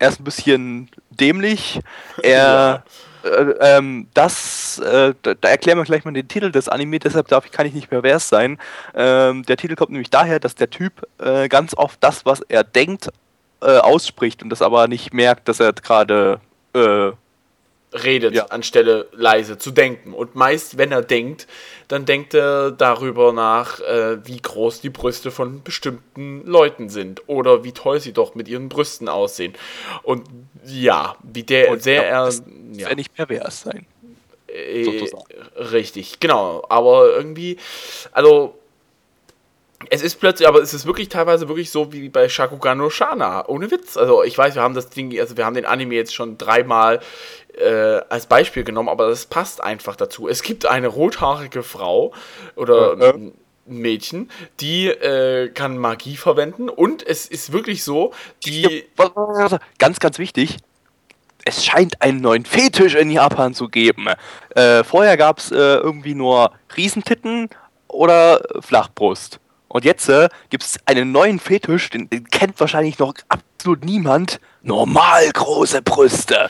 [0.00, 1.78] er ist ein bisschen dämlich.
[2.24, 2.82] Er,
[3.24, 7.28] äh, ähm, das, äh, da, da erklären wir gleich mal den Titel des Anime, deshalb
[7.28, 8.58] darf ich, kann ich nicht pervers sein.
[8.94, 12.64] Ähm, der Titel kommt nämlich daher, dass der Typ äh, ganz oft das, was er
[12.64, 13.10] denkt,
[13.60, 16.40] äh, ausspricht und das aber nicht merkt, dass er gerade
[16.74, 17.12] äh,
[17.92, 18.46] redet, Ja.
[18.46, 20.12] anstelle leise zu denken.
[20.14, 21.46] Und meist, wenn er denkt,
[21.88, 27.64] dann denkt er darüber nach, äh, wie groß die Brüste von bestimmten Leuten sind oder
[27.64, 29.54] wie toll sie doch mit ihren Brüsten aussehen.
[30.02, 30.26] Und
[30.64, 32.24] ja, wie der Und sehr er.
[32.26, 32.94] das Ja, ja.
[32.94, 33.86] nicht pervers sein.
[34.48, 35.00] äh,
[35.60, 36.64] richtig, genau.
[36.68, 37.56] Aber irgendwie,
[38.12, 38.54] also.
[39.90, 43.48] Es ist plötzlich, aber es ist wirklich teilweise wirklich so wie bei Shakugan no Shana.
[43.48, 43.96] Ohne Witz.
[43.96, 47.00] Also ich weiß, wir haben das Ding, also wir haben den Anime jetzt schon dreimal
[47.58, 50.28] äh, als Beispiel genommen, aber das passt einfach dazu.
[50.28, 52.12] Es gibt eine rothaarige Frau
[52.56, 53.14] oder Ja, ja.
[53.14, 53.32] ein
[53.66, 54.30] Mädchen,
[54.60, 58.12] die äh, kann Magie verwenden und es ist wirklich so,
[58.44, 58.84] die.
[59.78, 60.56] Ganz, ganz wichtig.
[61.44, 64.06] Es scheint einen neuen Fetisch in Japan zu geben.
[64.54, 67.48] Äh, vorher gab es äh, irgendwie nur Riesentitten
[67.88, 69.40] oder Flachbrust.
[69.72, 74.38] Und jetzt äh, gibt es einen neuen Fetisch, den, den kennt wahrscheinlich noch absolut niemand.
[74.62, 76.46] Normal große Brüste.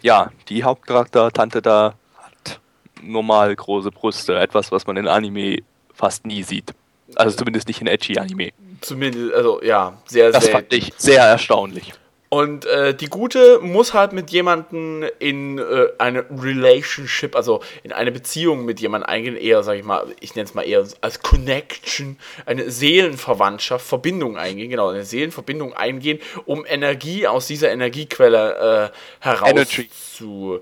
[0.00, 2.60] Ja, die Hauptcharakter Tante da hat
[3.02, 4.38] normal große Brüste.
[4.38, 5.58] Etwas, was man in Anime
[5.92, 6.72] fast nie sieht.
[7.14, 8.52] Also zumindest nicht in Edgy-Anime.
[8.80, 11.92] zumindest, also ja, sehr, Das sehr fand ich sehr erstaunlich.
[12.32, 18.10] Und äh, die Gute muss halt mit jemandem in äh, eine Relationship, also in eine
[18.10, 22.16] Beziehung mit jemandem eingehen, eher, sag ich mal, ich nenne es mal eher als Connection,
[22.46, 29.50] eine Seelenverwandtschaft, Verbindung eingehen, genau, eine Seelenverbindung eingehen, um Energie aus dieser Energiequelle äh, heraus
[29.50, 29.90] Energy.
[29.90, 30.60] zu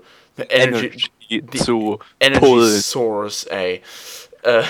[0.49, 2.81] Energy, Energy zu Energy pullen.
[2.81, 3.81] Source, ey.
[4.43, 4.63] Äh,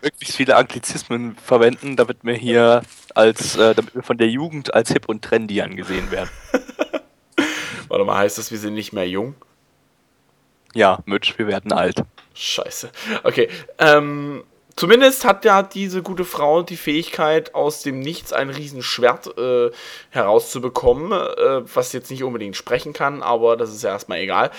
[0.00, 2.82] Möglichst viele Anglizismen verwenden, damit wir hier
[3.16, 6.30] als, äh, damit wir von der Jugend als hip und trendy angesehen werden.
[7.88, 9.34] warte mal, heißt das, wir sind nicht mehr jung?
[10.74, 12.02] Ja, Mitch, wir werden alt.
[12.34, 12.90] Scheiße.
[13.24, 13.48] Okay.
[13.78, 14.44] Ähm,
[14.76, 19.70] zumindest hat ja diese gute Frau die Fähigkeit, aus dem Nichts ein Riesenschwert äh,
[20.10, 24.50] herauszubekommen, äh, was jetzt nicht unbedingt sprechen kann, aber das ist ja erstmal egal.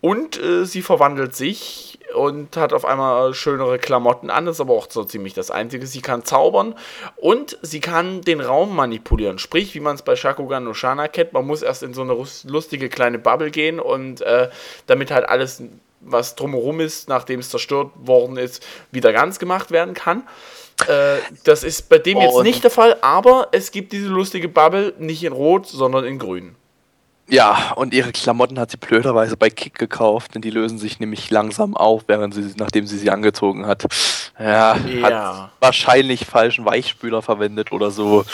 [0.00, 4.74] Und äh, sie verwandelt sich und hat auf einmal schönere Klamotten an, das ist aber
[4.74, 5.86] auch so ziemlich das Einzige.
[5.86, 6.74] Sie kann zaubern
[7.16, 9.38] und sie kann den Raum manipulieren.
[9.38, 12.16] Sprich, wie man es bei Shakugan no Shana kennt, man muss erst in so eine
[12.44, 14.48] lustige kleine Bubble gehen und äh,
[14.86, 15.62] damit halt alles,
[16.00, 20.22] was drumherum ist, nachdem es zerstört worden ist, wieder ganz gemacht werden kann.
[20.86, 24.48] Äh, das ist bei dem jetzt Und- nicht der Fall, aber es gibt diese lustige
[24.48, 26.54] Bubble nicht in Rot, sondern in Grün.
[27.30, 31.30] Ja, und ihre Klamotten hat sie blöderweise bei Kick gekauft, denn die lösen sich nämlich
[31.30, 33.84] langsam auf, während sie, nachdem sie sie angezogen hat.
[34.38, 35.02] Ja, Ja.
[35.02, 38.24] hat wahrscheinlich falschen Weichspüler verwendet oder so.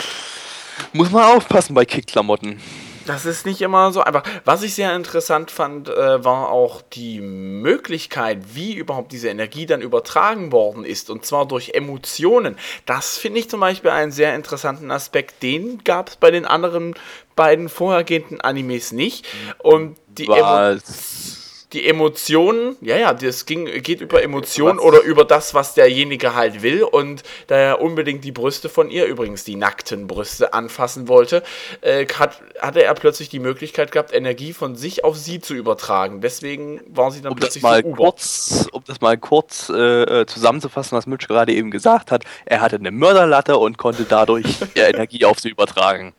[0.93, 2.61] Muss man aufpassen bei Kick-Klamotten.
[3.07, 4.23] Das ist nicht immer so einfach.
[4.47, 9.83] Was ich sehr interessant fand, äh, war auch die Möglichkeit, wie überhaupt diese Energie dann
[9.83, 11.11] übertragen worden ist.
[11.11, 12.57] Und zwar durch Emotionen.
[12.87, 15.43] Das finde ich zum Beispiel einen sehr interessanten Aspekt.
[15.43, 16.95] Den gab es bei den anderen
[17.37, 19.27] beiden vorhergehenden Animes nicht.
[19.59, 21.44] Und die Was?
[21.75, 26.63] Die Emotionen, ja, ja, das ging, geht über Emotionen oder über das, was derjenige halt
[26.63, 26.85] will.
[26.85, 31.43] Und da er unbedingt die Brüste von ihr, übrigens die nackten Brüste, anfassen wollte,
[31.81, 36.21] äh, hat, hatte er plötzlich die Möglichkeit gehabt, Energie von sich auf sie zu übertragen.
[36.21, 40.21] Deswegen war sie dann Um das plötzlich mal so kurz, um das mal kurz äh,
[40.21, 44.47] äh, zusammenzufassen, was Mitch gerade eben gesagt hat, er hatte eine Mörderlatte und konnte dadurch
[44.77, 46.15] Energie auf sie übertragen.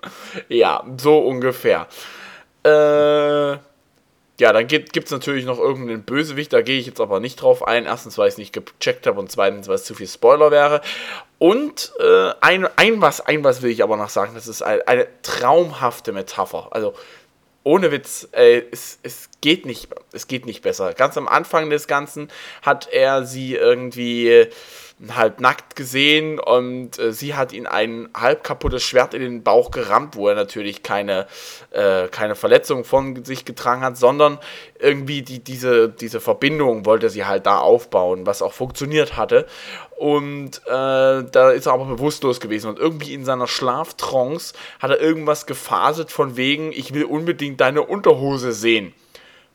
[0.50, 1.88] Ja, so ungefähr.
[2.64, 3.58] Äh,
[4.40, 7.66] ja, dann gibt es natürlich noch irgendeinen Bösewicht, da gehe ich jetzt aber nicht drauf
[7.66, 7.86] ein.
[7.86, 10.82] Erstens, weil ich es nicht gecheckt habe und zweitens, weil es zu viel Spoiler wäre.
[11.40, 14.82] Und äh, ein, ein, was, ein was will ich aber noch sagen, das ist ein,
[14.88, 16.68] eine traumhafte Metapher.
[16.72, 16.94] Also
[17.64, 20.94] ohne Witz, äh, es, es geht nicht, es geht nicht besser.
[20.94, 22.30] Ganz am Anfang des Ganzen
[22.62, 24.48] hat er sie irgendwie
[25.10, 29.72] halb nackt gesehen und äh, sie hat ihn ein halb kaputtes Schwert in den Bauch
[29.72, 31.28] gerammt, wo er natürlich keine,
[31.72, 34.40] äh, keine Verletzung von sich getragen hat, sondern
[34.80, 39.46] irgendwie die, diese, diese Verbindung wollte sie halt da aufbauen, was auch funktioniert hatte.
[39.98, 45.02] Und äh, da ist er aber bewusstlos gewesen und irgendwie in seiner Schlaftrance hat er
[45.02, 48.94] irgendwas gefaselt von wegen, ich will unbedingt deine Unterhose sehen.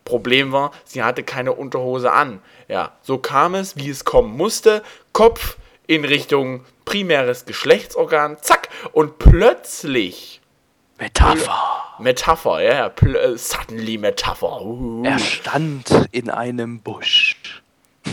[0.05, 2.41] Problem war, sie hatte keine Unterhose an.
[2.69, 4.83] Ja, so kam es, wie es kommen musste.
[5.13, 10.41] Kopf in Richtung primäres Geschlechtsorgan, zack, und plötzlich.
[10.99, 11.85] Metapher.
[11.99, 14.63] Metapher, ja, ja, äh, suddenly Metapher.
[14.63, 15.03] Uh.
[15.05, 17.63] Er stand in einem Busch.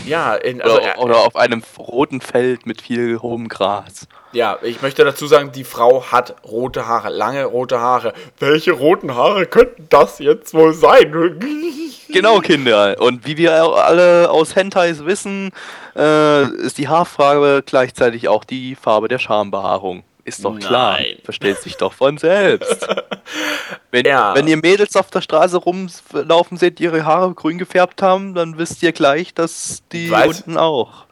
[0.06, 4.06] Ja, in, also, oder, oder, auf einem roten Feld mit viel hohem Gras.
[4.32, 8.12] Ja, ich möchte dazu sagen, die Frau hat rote Haare, lange rote Haare.
[8.38, 11.40] Welche roten Haare könnten das jetzt wohl sein?
[12.10, 12.96] Genau, Kinder.
[13.00, 15.50] Und wie wir alle aus Hentais wissen,
[15.94, 20.04] äh, ist die Haarfarbe gleichzeitig auch die Farbe der Schambehaarung.
[20.24, 20.98] Ist doch klar.
[20.98, 21.16] Nein.
[21.24, 22.86] Versteht sich doch von selbst.
[23.90, 24.34] Wenn, ja.
[24.34, 28.58] wenn, ihr Mädels auf der Straße rumlaufen seht, die ihre Haare grün gefärbt haben, dann
[28.58, 30.26] wisst ihr gleich, dass die Weiß?
[30.26, 31.06] unten auch.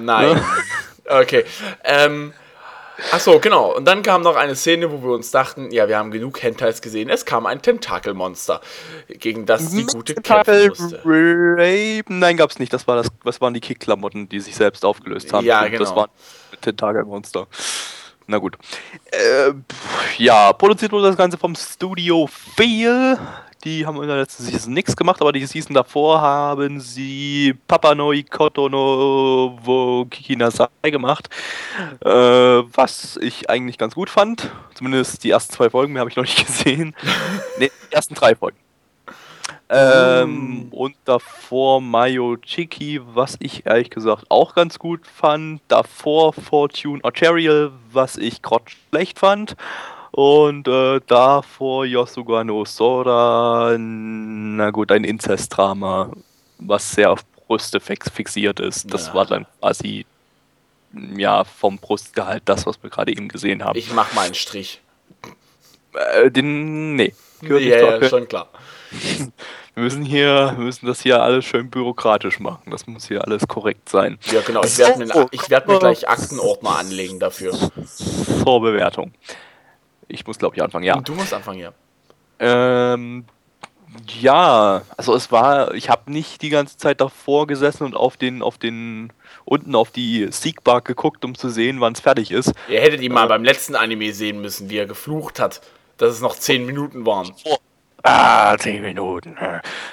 [0.00, 0.34] Nein.
[0.34, 0.42] Ne?
[1.08, 1.44] Okay.
[1.82, 2.32] Ähm,
[3.12, 3.76] Achso, genau.
[3.76, 6.82] Und dann kam noch eine Szene, wo wir uns dachten, ja, wir haben genug Hentais
[6.82, 7.08] gesehen.
[7.08, 8.60] Es kam ein Tentakelmonster,
[9.08, 12.02] gegen das die gute kämpfen musste.
[12.08, 12.72] Nein, gab's nicht.
[12.72, 15.46] Das, war das, das waren die Kickklamotten, die sich selbst aufgelöst haben.
[15.46, 15.78] Ja, genau.
[15.78, 16.10] Das waren
[16.60, 17.46] Tentakelmonster.
[18.26, 18.56] Na gut.
[19.10, 19.52] Äh,
[20.18, 23.18] ja, produziert wurde das Ganze vom Studio 4.
[23.64, 28.22] Die haben in der letzten Season nichts gemacht, aber die Season davor haben sie Papanoi
[28.22, 31.28] Kotono wo Kikinasai gemacht.
[32.02, 34.50] Äh, was ich eigentlich ganz gut fand.
[34.74, 36.94] Zumindest die ersten zwei Folgen, mehr habe ich noch nicht gesehen.
[37.58, 38.56] ne, die ersten drei Folgen.
[39.72, 40.72] Ähm, mm.
[40.72, 45.60] Und davor Mayo Chiki, was ich ehrlich gesagt auch ganz gut fand.
[45.68, 49.54] Davor Fortune Arterial, was ich grotsch schlecht fand.
[50.12, 56.10] Und äh, davor Yosuga no Sora, na gut, ein Inzestdrama,
[56.58, 58.92] was sehr auf Brüste fixiert ist.
[58.92, 59.14] Das ja.
[59.14, 60.06] war dann quasi
[61.16, 63.78] ja vom Brustgehalt das, was wir gerade eben gesehen haben.
[63.78, 64.80] Ich mach mal einen Strich.
[65.94, 67.14] Äh, den, nee.
[67.42, 68.48] Ja, ja, schon klar.
[69.76, 72.70] Wir müssen hier, wir müssen das hier alles schön bürokratisch machen.
[72.70, 74.18] Das muss hier alles korrekt sein.
[74.30, 74.64] Ja, genau.
[74.64, 77.54] Ich werde mir, werd mir gleich Aktenordner anlegen dafür.
[78.42, 79.12] Vorbewertung.
[80.10, 80.96] Ich muss, glaube ich, anfangen, ja.
[80.96, 81.72] Und du musst anfangen, ja.
[82.38, 83.24] Ähm,
[84.20, 88.42] ja, also es war, ich habe nicht die ganze Zeit davor gesessen und auf den,
[88.42, 89.12] auf den,
[89.44, 92.52] unten auf die Siegbar geguckt, um zu sehen, wann es fertig ist.
[92.68, 95.60] Ihr hättet ihn äh, mal beim letzten Anime sehen müssen, wie er geflucht hat,
[95.96, 97.32] dass es noch 10 Minuten waren.
[97.44, 97.56] Oh,
[98.02, 99.36] ah, 10 Minuten.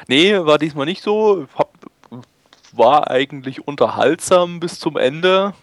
[0.07, 1.47] Nee, war diesmal nicht so.
[1.55, 1.73] Hab,
[2.71, 5.53] war eigentlich unterhaltsam bis zum Ende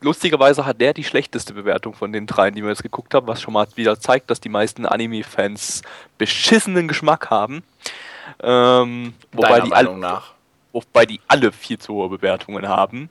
[0.00, 3.40] lustigerweise hat der die schlechteste Bewertung von den dreien, die wir jetzt geguckt haben, was
[3.40, 5.82] schon mal wieder zeigt, dass die meisten Anime-Fans
[6.16, 7.62] beschissenen Geschmack haben.
[8.40, 10.22] Ähm, wobei, die alle,
[10.72, 13.08] wobei die alle viel zu hohe Bewertungen haben.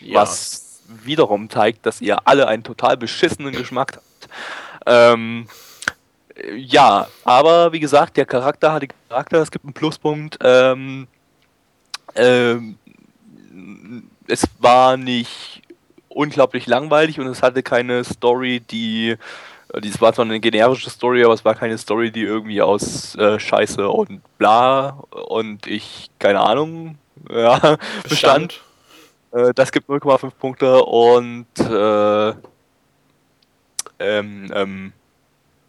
[0.00, 0.20] Ja.
[0.20, 4.28] Was wiederum zeigt, dass ihr alle einen total beschissenen Geschmack habt.
[4.86, 5.46] Ähm,
[6.56, 10.38] ja, aber wie gesagt, der Charakter hat den Charakter, es gibt einen Pluspunkt.
[10.42, 11.06] Ähm,
[12.14, 12.76] ähm,
[14.26, 15.62] es war nicht
[16.14, 19.16] unglaublich langweilig und es hatte keine Story, die.
[19.82, 23.40] Dies war zwar eine generische Story, aber es war keine Story, die irgendwie aus äh,
[23.40, 26.98] Scheiße und bla und ich, keine Ahnung,
[27.30, 28.60] ja, bestand.
[29.30, 32.34] Äh, das gibt 0,5 Punkte und äh,
[33.98, 34.92] ähm, ähm,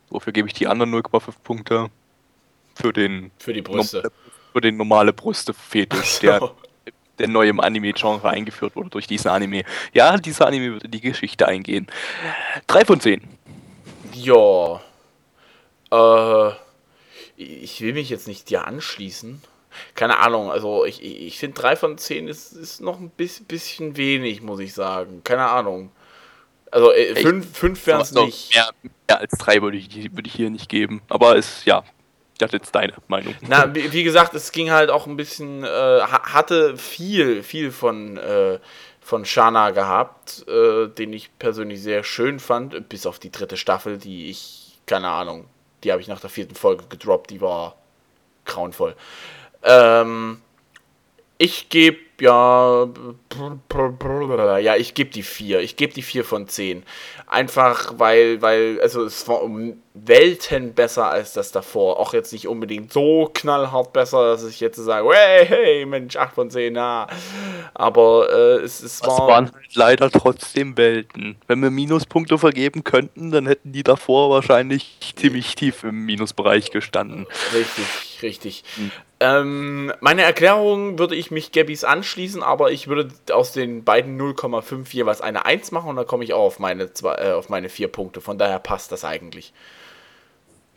[0.10, 1.89] wofür gebe ich die anderen 0,5 Punkte?
[2.76, 4.12] Für den für die Brüste.
[4.52, 6.52] Für den normale Brüste-Fetisch, der
[7.20, 9.64] der neu im Anime-Genre eingeführt wurde durch diesen Anime.
[9.93, 11.88] Ja, dieser Anime wird in die Geschichte eingehen.
[12.68, 13.22] Drei von zehn.
[14.14, 14.82] Ja.
[15.91, 16.51] Äh,
[17.36, 19.41] ich will mich jetzt nicht dir anschließen.
[19.95, 24.41] Keine Ahnung, also ich, ich finde drei von zehn ist, ist noch ein bisschen wenig,
[24.41, 25.22] muss ich sagen.
[25.24, 25.91] Keine Ahnung.
[26.72, 28.55] Also äh, fünf, fünf wären es nicht.
[28.55, 28.70] Mehr,
[29.07, 31.01] mehr, als drei würde ich, würde ich hier nicht geben.
[31.09, 31.84] Aber es, ja,
[32.38, 33.36] das ist deine Meinung.
[33.41, 38.17] Na, wie, wie gesagt, es ging halt auch ein bisschen, äh, hatte viel, viel von,
[38.17, 38.59] äh,
[39.01, 43.97] von Shana gehabt, äh, den ich persönlich sehr schön fand, bis auf die dritte Staffel,
[43.97, 45.45] die ich, keine Ahnung,
[45.84, 47.75] die habe ich nach der vierten Folge gedroppt, die war
[48.45, 48.95] grauenvoll.
[49.63, 50.41] Ähm,
[51.38, 52.88] ich gebe ja,
[54.59, 55.59] ja, ich gebe die 4.
[55.59, 56.84] Ich gebe die 4 von 10.
[57.28, 61.99] Einfach weil, weil, also es war um Welten besser als das davor.
[61.99, 66.34] Auch jetzt nicht unbedingt so knallhart besser, dass ich jetzt sage, hey, hey, Mensch, 8
[66.34, 67.07] von 10, na.
[67.74, 69.28] Aber äh, es, es war.
[69.28, 71.36] waren halt leider trotzdem Welten.
[71.47, 77.28] Wenn wir Minuspunkte vergeben könnten, dann hätten die davor wahrscheinlich ziemlich tief im Minusbereich gestanden.
[77.53, 78.63] Richtig, richtig.
[79.19, 84.91] Ähm, meine Erklärung würde ich mich Gabbys anschließen, aber ich würde aus den beiden 0,5
[84.93, 87.69] jeweils eine 1 machen und dann komme ich auch auf meine, zwei, äh, auf meine
[87.69, 88.21] 4 Punkte.
[88.21, 89.53] Von daher passt das eigentlich.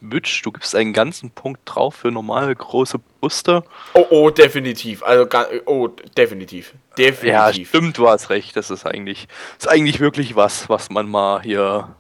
[0.01, 3.65] Mitch, du gibst einen ganzen Punkt drauf für normale große Brüste.
[3.95, 5.03] Oh, oh, definitiv.
[5.03, 5.27] Also,
[5.65, 6.75] oh, definitiv.
[6.91, 7.69] Ja, Definitiv.
[7.71, 8.57] stimmt, du hast recht.
[8.57, 9.27] Das ist eigentlich,
[9.59, 11.95] ist eigentlich wirklich was, was man mal hier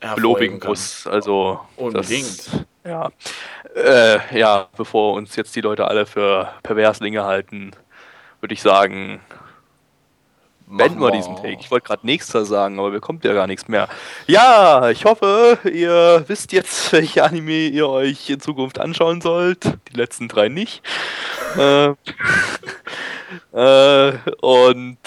[0.00, 0.70] Hervorheben lobigen kann.
[0.70, 1.06] muss.
[1.06, 2.46] Also Unbedingt.
[2.46, 3.10] Das, ja.
[3.74, 7.72] Äh, ja, bevor uns jetzt die Leute alle für Perverslinge halten,
[8.40, 9.20] würde ich sagen,
[10.66, 11.58] beenden wir diesen Take.
[11.60, 13.88] Ich wollte gerade nächster sagen, aber mir kommt ja gar nichts mehr.
[14.26, 19.64] Ja, ich hoffe, ihr wisst jetzt, welche Anime ihr euch in Zukunft anschauen sollt.
[19.64, 20.82] Die letzten drei nicht.
[21.56, 21.94] äh,
[23.52, 24.98] äh, und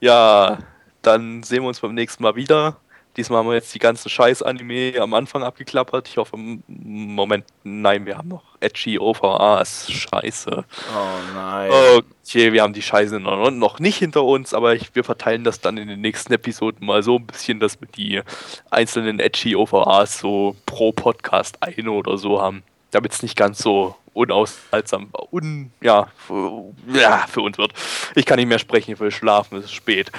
[0.00, 0.58] ja,
[1.02, 2.76] dann sehen wir uns beim nächsten Mal wieder.
[3.16, 6.08] Diesmal haben wir jetzt die ganzen Scheiß-Anime am Anfang abgeklappert.
[6.08, 9.90] Ich hoffe, im Moment, nein, wir haben noch edgy OVAs.
[9.90, 10.64] Scheiße.
[10.94, 11.70] Oh nein.
[11.96, 15.60] Okay, wir haben die Scheiße noch, noch nicht hinter uns, aber ich, wir verteilen das
[15.60, 18.22] dann in den nächsten Episoden mal so ein bisschen, dass wir die
[18.70, 22.62] einzelnen edgy OVAs so pro Podcast eine oder so haben.
[22.92, 27.72] Damit es nicht ganz so unaushaltsam, un, ja, für, ja, für uns wird.
[28.14, 30.10] Ich kann nicht mehr sprechen, ich will schlafen, es ist spät.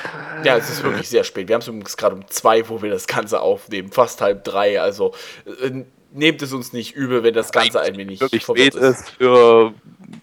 [0.43, 1.47] Ja, es ist wirklich sehr spät.
[1.47, 3.91] Wir haben es übrigens gerade um zwei, wo wir das Ganze aufnehmen.
[3.91, 4.81] Fast halb drei.
[4.81, 5.13] Also
[5.61, 9.73] äh, nehmt es uns nicht übel, wenn das Ganze ein wenig Wirklich spät ist für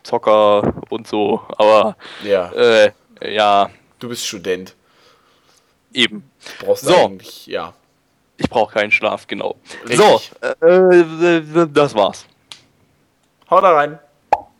[0.02, 2.92] Zocker und so, aber Ja, äh,
[3.22, 4.74] ja, du bist Student.
[5.92, 6.24] eben.
[6.64, 6.94] Brauchst So.
[6.96, 7.74] eigentlich, ja.
[8.36, 9.56] Ich brauche keinen Schlaf, genau.
[9.86, 9.98] Richtig.
[9.98, 10.20] So,
[10.66, 12.24] äh, äh, das war's.
[13.50, 13.98] Haut rein.